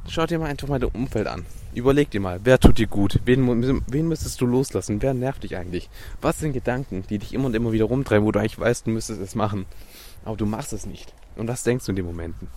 schau 0.09 0.27
dir 0.27 0.39
mal 0.39 0.47
einfach 0.47 0.69
mal 0.69 0.79
dein 0.79 0.91
Umfeld 0.91 1.27
an. 1.27 1.47
Überleg 1.75 2.11
dir 2.11 2.21
mal, 2.21 2.41
wer 2.45 2.59
tut 2.59 2.79
dir 2.79 2.87
gut? 2.87 3.21
Wen, 3.25 3.83
wen 3.87 4.09
müsstest 4.09 4.41
du 4.41 4.47
loslassen? 4.47 5.03
Wer 5.03 5.15
nervt 5.15 5.43
dich 5.43 5.57
eigentlich? 5.57 5.91
Was 6.21 6.39
sind 6.39 6.53
Gedanken, 6.53 7.05
die 7.09 7.19
dich 7.19 7.35
immer 7.35 7.47
und 7.47 7.55
immer 7.55 7.73
wieder 7.73 7.85
rumtreiben, 7.85 8.27
wo 8.27 8.33
du 8.33 8.39
eigentlich 8.39 8.59
weißt, 8.59 8.87
du 8.87 8.91
müsstest 8.91 9.21
es 9.21 9.35
machen, 9.35 9.67
aber 10.25 10.37
du 10.37 10.47
machst 10.47 10.73
es 10.73 10.87
nicht? 10.87 11.13
Und 11.37 11.49
was 11.49 11.65
denkst 11.65 11.85
du 11.85 11.93
in 11.93 11.97
den 11.97 12.07
Momenten? 12.07 12.49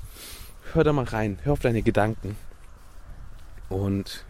Hör 0.74 0.84
da 0.84 0.94
mal 0.94 1.06
rein, 1.06 1.39
hör 1.44 1.54
auf 1.54 1.60
deine 1.60 1.82
Gedanken 1.82 2.38
und 3.68 4.26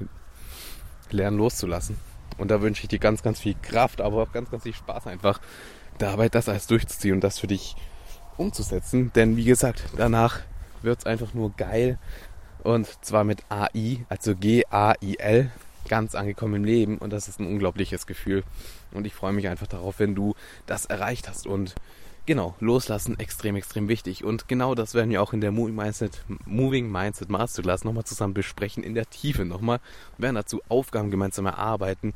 lern 1.11 1.37
loszulassen. 1.37 1.97
Und 2.37 2.49
da 2.51 2.61
wünsche 2.61 2.83
ich 2.83 2.89
dir 2.89 2.99
ganz, 2.99 3.23
ganz 3.23 3.39
viel 3.39 3.55
Kraft, 3.61 4.01
aber 4.01 4.23
auch 4.23 4.31
ganz, 4.31 4.49
ganz 4.49 4.63
viel 4.63 4.73
Spaß 4.73 5.07
einfach 5.07 5.39
dabei, 5.97 6.29
das 6.29 6.49
alles 6.49 6.67
durchzuziehen 6.67 7.15
und 7.15 7.23
das 7.23 7.39
für 7.39 7.47
dich 7.47 7.75
umzusetzen. 8.37 9.11
Denn 9.13 9.35
wie 9.35 9.43
gesagt, 9.43 9.83
danach 9.97 10.39
wird 10.81 10.99
es 10.99 11.05
einfach 11.05 11.33
nur 11.33 11.51
geil. 11.55 11.97
Und 12.63 12.87
zwar 13.03 13.23
mit 13.23 13.43
AI, 13.49 14.05
also 14.09 14.35
G-A-I-L, 14.35 15.51
ganz 15.87 16.15
angekommen 16.15 16.55
im 16.55 16.65
Leben. 16.65 16.97
Und 16.97 17.11
das 17.11 17.27
ist 17.27 17.39
ein 17.39 17.47
unglaubliches 17.47 18.07
Gefühl. 18.07 18.43
Und 18.91 19.05
ich 19.05 19.13
freue 19.13 19.33
mich 19.33 19.47
einfach 19.47 19.67
darauf, 19.67 19.99
wenn 19.99 20.15
du 20.15 20.35
das 20.65 20.85
erreicht 20.85 21.29
hast. 21.29 21.47
Und 21.47 21.75
Genau, 22.29 22.53
loslassen 22.59 23.17
extrem, 23.17 23.55
extrem 23.55 23.87
wichtig. 23.87 24.23
Und 24.23 24.47
genau 24.47 24.75
das 24.75 24.93
werden 24.93 25.09
wir 25.09 25.23
auch 25.23 25.33
in 25.33 25.41
der 25.41 25.51
Moving 25.51 25.73
Mindset, 25.73 26.23
Moving 26.45 26.87
Mindset 26.87 27.27
Masterclass 27.31 27.83
nochmal 27.83 28.03
zusammen 28.03 28.35
besprechen, 28.35 28.83
in 28.83 28.93
der 28.93 29.09
Tiefe 29.09 29.45
nochmal. 29.45 29.79
Wir 30.15 30.25
werden 30.25 30.35
dazu 30.35 30.61
Aufgaben 30.69 31.09
gemeinsam 31.09 31.47
erarbeiten. 31.47 32.13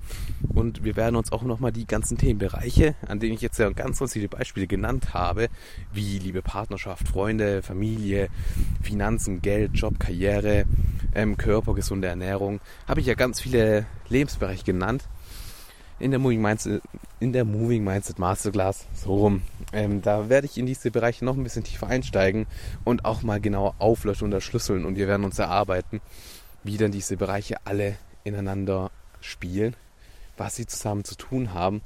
Und 0.54 0.84
wir 0.84 0.96
werden 0.96 1.16
uns 1.16 1.32
auch 1.32 1.42
nochmal 1.42 1.72
die 1.72 1.88
ganzen 1.88 2.20
Themenbereiche, 2.20 2.94
an 3.08 3.20
denen 3.20 3.34
ich 3.34 3.42
jetzt 3.42 3.58
ja 3.58 3.68
ganz, 3.72 3.98
ganz 3.98 4.14
viele 4.14 4.28
Beispiele 4.28 4.68
genannt 4.68 5.16
habe, 5.16 5.50
wie 5.92 6.20
Liebe, 6.20 6.44
Partnerschaft, 6.44 7.08
Freunde, 7.08 7.64
Familie, 7.64 8.28
Finanzen, 8.84 9.42
Geld, 9.42 9.72
Job, 9.74 10.00
Karriere, 10.00 10.66
ähm, 11.16 11.38
Körper, 11.38 11.74
gesunde 11.74 12.08
Ernährung, 12.08 12.60
habe 12.88 13.00
ich 13.00 13.08
ja 13.08 13.16
ganz 13.16 13.42
viele 13.42 13.88
Lebensbereiche 14.10 14.64
genannt 14.64 15.06
in 16.04 16.12
der 16.12 16.20
Moving 16.20 16.42
Mindset, 16.42 16.82
in 17.22 17.32
der 17.32 17.46
Moving 17.46 17.84
Mindset 17.84 18.20
Masterclass, 18.20 18.86
so 18.94 19.16
rum. 19.16 19.42
Ähm, 19.72 20.02
da 20.02 20.28
werde 20.28 20.46
ich 20.46 20.58
in 20.58 20.66
diese 20.66 20.92
Bereiche 20.92 21.24
noch 21.24 21.38
ein 21.38 21.44
bisschen 21.44 21.64
tiefer 21.64 21.88
einsteigen 21.88 22.46
und 22.84 23.06
auch 23.06 23.24
mal 23.24 23.40
genauer 23.40 23.76
auflöschen 23.80 24.26
und 24.26 24.34
erschlüsseln 24.34 24.84
und 24.84 24.98
wir 24.98 25.08
werden 25.08 25.24
uns 25.24 25.40
erarbeiten, 25.40 26.02
wie 26.64 26.76
dann 26.76 26.92
diese 26.92 27.16
Bereiche 27.16 27.56
alle 27.64 27.96
ineinander 28.26 28.92
spielen, 29.22 29.78
was 30.36 30.58
sie 30.58 30.66
zusammen 30.66 31.06
zu 31.06 31.16
tun 31.16 31.54
haben 31.54 31.82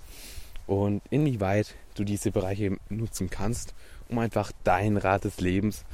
und 0.65 1.03
inwieweit 1.11 1.75
du 1.93 2.03
diese 2.03 2.31
Bereiche 2.31 2.75
nutzen 2.89 3.29
kannst, 3.29 3.75
um 4.09 4.17
einfach 4.17 4.51
dein 4.63 4.97
Rad 4.97 5.25
des 5.25 5.39
Lebens 5.39 5.85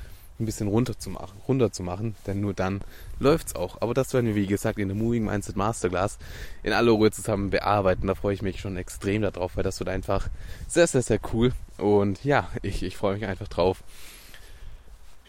ein 0.43 0.45
bisschen 0.45 0.67
runter 0.67 0.97
zu 0.97 1.09
machen, 1.09 1.39
runter 1.47 1.71
zu 1.71 1.83
machen, 1.83 2.15
denn 2.27 2.41
nur 2.41 2.53
dann 2.53 2.81
läuft's 3.19 3.55
auch. 3.55 3.81
Aber 3.81 3.93
das 3.93 4.13
werden 4.13 4.27
wir, 4.27 4.35
wie 4.35 4.47
gesagt, 4.47 4.77
in 4.79 4.89
der 4.89 4.97
Moving 4.97 5.25
Mindset 5.25 5.55
Masterclass 5.55 6.17
in 6.61 6.73
aller 6.73 6.91
Ruhe 6.91 7.11
zusammen 7.11 7.49
bearbeiten. 7.49 8.07
Da 8.07 8.15
freue 8.15 8.33
ich 8.33 8.41
mich 8.41 8.59
schon 8.59 8.77
extrem 8.77 9.21
darauf, 9.21 9.55
weil 9.55 9.63
das 9.63 9.79
wird 9.79 9.89
einfach 9.89 10.29
sehr, 10.67 10.87
sehr, 10.87 11.01
sehr 11.01 11.19
cool. 11.33 11.53
Und 11.77 12.23
ja, 12.23 12.49
ich, 12.61 12.83
ich 12.83 12.97
freue 12.97 13.15
mich 13.15 13.25
einfach 13.25 13.47
drauf, 13.47 13.83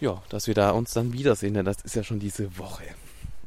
ja, 0.00 0.22
dass 0.28 0.46
wir 0.46 0.54
da 0.54 0.70
uns 0.70 0.92
dann 0.92 1.12
wiedersehen, 1.12 1.54
denn 1.54 1.64
das 1.64 1.82
ist 1.82 1.96
ja 1.96 2.02
schon 2.02 2.20
diese 2.20 2.58
Woche. 2.58 2.84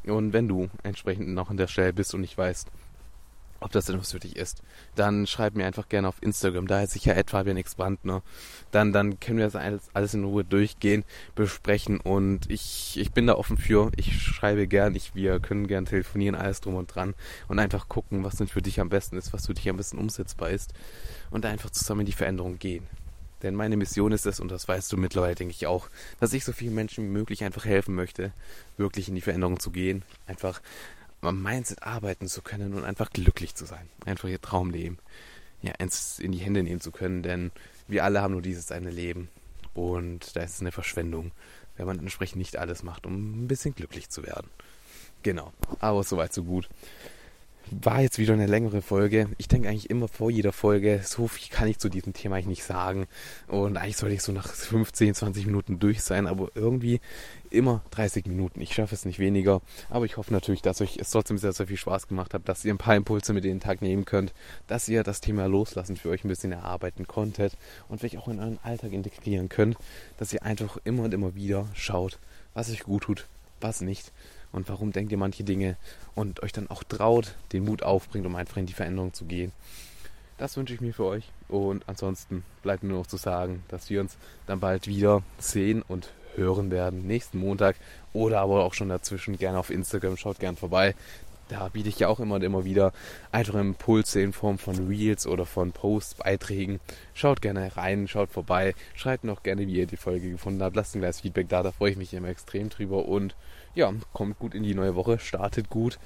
Und 0.05 0.33
wenn 0.33 0.47
du 0.47 0.69
entsprechend 0.83 1.29
noch 1.29 1.49
an 1.49 1.57
der 1.57 1.67
Stelle 1.67 1.93
bist 1.93 2.13
und 2.13 2.21
nicht 2.21 2.37
weißt, 2.37 2.67
ob 3.59 3.71
das 3.71 3.85
denn 3.85 3.99
was 3.99 4.11
für 4.11 4.19
dich 4.19 4.35
ist, 4.35 4.61
dann 4.95 5.27
schreib 5.27 5.55
mir 5.55 5.65
einfach 5.65 5.89
gerne 5.89 6.07
auf 6.07 6.21
Instagram. 6.21 6.67
Da 6.67 6.81
ist 6.83 6.93
sicher 6.93 7.15
etwa 7.15 7.45
wie 7.45 7.51
ein 7.51 7.63
Brandner. 7.75 8.21
Dann, 8.71 8.93
dann 8.93 9.19
können 9.19 9.39
wir 9.39 9.45
das 9.45 9.55
alles, 9.55 9.81
alles 9.93 10.13
in 10.13 10.23
Ruhe 10.23 10.43
durchgehen, 10.43 11.03
besprechen 11.35 11.99
und 11.99 12.49
ich, 12.49 12.97
ich 12.99 13.11
bin 13.11 13.27
da 13.27 13.35
offen 13.35 13.57
für. 13.57 13.91
Ich 13.95 14.21
schreibe 14.21 14.67
gern, 14.67 14.95
ich, 14.95 15.15
wir 15.15 15.39
können 15.39 15.67
gern 15.67 15.85
telefonieren, 15.85 16.35
alles 16.35 16.61
drum 16.61 16.75
und 16.75 16.93
dran 16.93 17.15
und 17.47 17.59
einfach 17.59 17.87
gucken, 17.87 18.23
was 18.23 18.35
denn 18.35 18.47
für 18.47 18.61
dich 18.61 18.79
am 18.79 18.89
besten 18.89 19.17
ist, 19.17 19.33
was 19.33 19.47
für 19.47 19.53
dich 19.53 19.69
am 19.69 19.77
besten 19.77 19.97
umsetzbar 19.97 20.49
ist 20.49 20.73
und 21.31 21.45
einfach 21.45 21.69
zusammen 21.69 22.01
in 22.01 22.07
die 22.07 22.11
Veränderung 22.11 22.59
gehen. 22.59 22.87
Denn 23.43 23.53
meine 23.53 23.77
Mission 23.77 24.11
ist 24.11 24.25
es, 24.25 24.39
und 24.39 24.49
das 24.49 24.67
weißt 24.67 24.91
du 24.91 24.97
mittlerweile, 24.97 25.35
denke 25.35 25.51
ich 25.51 25.67
auch, 25.67 25.89
dass 26.19 26.33
ich 26.33 26.43
so 26.43 26.53
vielen 26.53 26.73
Menschen 26.73 27.03
wie 27.03 27.09
möglich 27.09 27.43
einfach 27.43 27.65
helfen 27.65 27.93
möchte, 27.93 28.31
wirklich 28.77 29.09
in 29.09 29.15
die 29.15 29.21
Veränderung 29.21 29.59
zu 29.59 29.69
gehen, 29.69 30.03
einfach 30.25 30.61
am 31.21 31.41
Mindset 31.41 31.83
arbeiten 31.83 32.27
zu 32.27 32.41
können 32.41 32.73
und 32.73 32.83
einfach 32.83 33.09
glücklich 33.09 33.55
zu 33.55 33.65
sein. 33.65 33.89
Einfach 34.05 34.29
ihr 34.29 34.41
Traumleben. 34.41 34.99
ja, 35.61 35.71
ins, 35.73 36.19
in 36.19 36.31
die 36.31 36.37
Hände 36.39 36.63
nehmen 36.63 36.81
zu 36.81 36.91
können, 36.91 37.23
denn 37.23 37.51
wir 37.87 38.03
alle 38.03 38.21
haben 38.21 38.33
nur 38.33 38.41
dieses 38.41 38.71
eine 38.71 38.91
Leben 38.91 39.29
und 39.73 40.35
da 40.35 40.41
ist 40.41 40.55
es 40.55 40.61
eine 40.61 40.71
Verschwendung, 40.71 41.31
wenn 41.77 41.87
man 41.87 41.99
entsprechend 41.99 42.37
nicht 42.37 42.57
alles 42.57 42.83
macht, 42.83 43.05
um 43.05 43.43
ein 43.43 43.47
bisschen 43.47 43.73
glücklich 43.73 44.09
zu 44.09 44.23
werden. 44.23 44.49
Genau, 45.23 45.51
aber 45.79 46.03
soweit 46.03 46.33
so 46.33 46.43
gut 46.43 46.69
war 47.71 48.01
jetzt 48.01 48.17
wieder 48.17 48.33
eine 48.33 48.47
längere 48.47 48.81
Folge. 48.81 49.29
Ich 49.37 49.47
denke 49.47 49.69
eigentlich 49.69 49.89
immer 49.89 50.07
vor 50.07 50.31
jeder 50.31 50.51
Folge, 50.51 51.01
so 51.03 51.27
viel 51.27 51.49
kann 51.49 51.67
ich 51.67 51.79
zu 51.79 51.89
diesem 51.89 52.13
Thema 52.13 52.35
eigentlich 52.35 52.47
nicht 52.47 52.63
sagen. 52.63 53.07
Und 53.47 53.77
eigentlich 53.77 53.97
sollte 53.97 54.15
ich 54.15 54.21
so 54.21 54.31
nach 54.31 54.47
15, 54.47 55.13
20 55.13 55.45
Minuten 55.45 55.79
durch 55.79 56.01
sein, 56.01 56.27
aber 56.27 56.49
irgendwie 56.55 57.01
immer 57.49 57.81
30 57.91 58.25
Minuten. 58.25 58.61
Ich 58.61 58.73
schaffe 58.73 58.95
es 58.95 59.05
nicht 59.05 59.19
weniger. 59.19 59.61
Aber 59.89 60.05
ich 60.05 60.17
hoffe 60.17 60.33
natürlich, 60.33 60.61
dass 60.61 60.81
euch 60.81 60.97
es 60.97 61.11
trotzdem 61.11 61.37
sehr, 61.37 61.53
sehr 61.53 61.67
viel 61.67 61.77
Spaß 61.77 62.07
gemacht 62.07 62.33
hat, 62.33 62.47
dass 62.47 62.65
ihr 62.65 62.73
ein 62.73 62.77
paar 62.77 62.95
Impulse 62.95 63.33
mit 63.33 63.45
in 63.45 63.51
den 63.51 63.59
Tag 63.59 63.81
nehmen 63.81 64.05
könnt, 64.05 64.33
dass 64.67 64.87
ihr 64.87 65.03
das 65.03 65.21
Thema 65.21 65.47
Loslassen 65.47 65.95
für 65.95 66.09
euch 66.09 66.23
ein 66.23 66.29
bisschen 66.29 66.51
erarbeiten 66.51 67.07
konntet 67.07 67.57
und 67.89 67.99
vielleicht 67.99 68.17
auch 68.17 68.27
in 68.27 68.39
euren 68.39 68.59
Alltag 68.63 68.91
integrieren 68.91 69.49
könnt, 69.49 69.77
dass 70.17 70.33
ihr 70.33 70.43
einfach 70.43 70.77
immer 70.83 71.03
und 71.03 71.13
immer 71.13 71.35
wieder 71.35 71.67
schaut, 71.73 72.19
was 72.53 72.69
euch 72.69 72.83
gut 72.83 73.03
tut, 73.03 73.27
was 73.59 73.81
nicht 73.81 74.11
und 74.57 74.67
warum 74.67 74.91
denkt 74.91 75.11
ihr 75.11 75.17
manche 75.17 75.43
Dinge 75.43 75.77
und 76.15 76.43
euch 76.43 76.51
dann 76.51 76.69
auch 76.69 76.83
traut, 76.83 77.35
den 77.53 77.63
Mut 77.63 77.83
aufbringt, 77.83 78.25
um 78.25 78.35
einfach 78.35 78.57
in 78.57 78.65
die 78.65 78.73
Veränderung 78.73 79.13
zu 79.13 79.25
gehen. 79.25 79.51
Das 80.37 80.57
wünsche 80.57 80.73
ich 80.73 80.81
mir 80.81 80.93
für 80.93 81.05
euch 81.05 81.31
und 81.47 81.87
ansonsten 81.87 82.43
bleibt 82.61 82.83
nur 82.83 82.99
noch 82.99 83.07
zu 83.07 83.17
sagen, 83.17 83.63
dass 83.69 83.89
wir 83.89 84.01
uns 84.01 84.17
dann 84.45 84.59
bald 84.59 84.87
wieder 84.87 85.23
sehen 85.39 85.83
und 85.87 86.11
hören 86.35 86.69
werden, 86.69 87.07
nächsten 87.07 87.39
Montag 87.39 87.75
oder 88.13 88.41
aber 88.41 88.63
auch 88.63 88.73
schon 88.73 88.89
dazwischen 88.89 89.37
gerne 89.37 89.57
auf 89.57 89.69
Instagram, 89.69 90.17
schaut 90.17 90.39
gern 90.39 90.55
vorbei. 90.55 90.93
Da 91.49 91.69
biete 91.69 91.87
ich 91.89 91.99
ja 91.99 92.09
auch 92.09 92.19
immer 92.19 92.35
und 92.35 92.43
immer 92.43 92.65
wieder 92.65 92.91
einfache 93.31 93.59
Impulse 93.59 94.21
in 94.21 94.33
Form 94.33 94.57
von 94.57 94.87
Reels 94.87 95.25
oder 95.25 95.45
von 95.45 95.71
Posts, 95.71 96.15
Beiträgen. 96.15 96.81
Schaut 97.13 97.41
gerne 97.41 97.77
rein, 97.77 98.07
schaut 98.07 98.31
vorbei, 98.31 98.75
schreibt 98.95 99.23
noch 99.23 99.43
gerne, 99.43 99.65
wie 99.65 99.75
ihr 99.75 99.87
die 99.87 99.97
Folge 99.97 100.29
gefunden 100.29 100.61
habt. 100.61 100.75
Lasst 100.75 100.95
ein 100.95 100.99
kleines 100.99 101.21
Feedback 101.21 101.47
da, 101.47 101.63
da 101.63 101.71
freue 101.71 101.91
ich 101.91 101.97
mich 101.97 102.13
immer 102.13 102.27
extrem 102.27 102.69
drüber 102.69 103.05
und 103.05 103.35
ja, 103.77 103.93
kommt 104.11 104.39
gut 104.39 104.55
in 104.55 104.63
die 104.63 104.73
neue 104.73 104.95
Woche, 104.95 105.19
startet 105.19 105.69
gut 105.69 105.99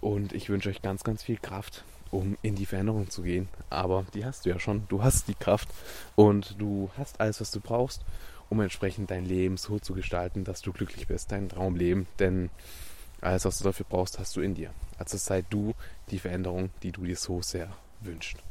und 0.00 0.32
ich 0.32 0.48
wünsche 0.48 0.68
euch 0.68 0.82
ganz, 0.82 1.04
ganz 1.04 1.22
viel 1.22 1.38
Kraft, 1.38 1.84
um 2.10 2.36
in 2.42 2.56
die 2.56 2.66
Veränderung 2.66 3.08
zu 3.08 3.22
gehen. 3.22 3.48
Aber 3.70 4.04
die 4.14 4.24
hast 4.24 4.44
du 4.44 4.50
ja 4.50 4.58
schon. 4.58 4.82
Du 4.88 5.02
hast 5.02 5.28
die 5.28 5.34
Kraft 5.34 5.68
und 6.16 6.56
du 6.58 6.90
hast 6.98 7.20
alles, 7.20 7.40
was 7.40 7.52
du 7.52 7.60
brauchst, 7.60 8.02
um 8.50 8.60
entsprechend 8.60 9.12
dein 9.12 9.24
Leben 9.24 9.56
so 9.56 9.78
zu 9.78 9.94
gestalten, 9.94 10.42
dass 10.42 10.60
du 10.60 10.72
glücklich 10.72 11.06
bist, 11.06 11.30
dein 11.30 11.48
Traumleben. 11.48 12.08
Denn 12.18 12.50
alles, 13.20 13.44
was 13.44 13.58
du 13.58 13.64
dafür 13.64 13.86
brauchst, 13.88 14.18
hast 14.18 14.34
du 14.36 14.40
in 14.40 14.54
dir. 14.54 14.70
Also 14.98 15.16
sei 15.18 15.42
du 15.42 15.74
die 16.10 16.18
Veränderung, 16.18 16.70
die 16.82 16.90
du 16.90 17.04
dir 17.04 17.16
so 17.16 17.42
sehr 17.42 17.68
wünschst. 18.00 18.47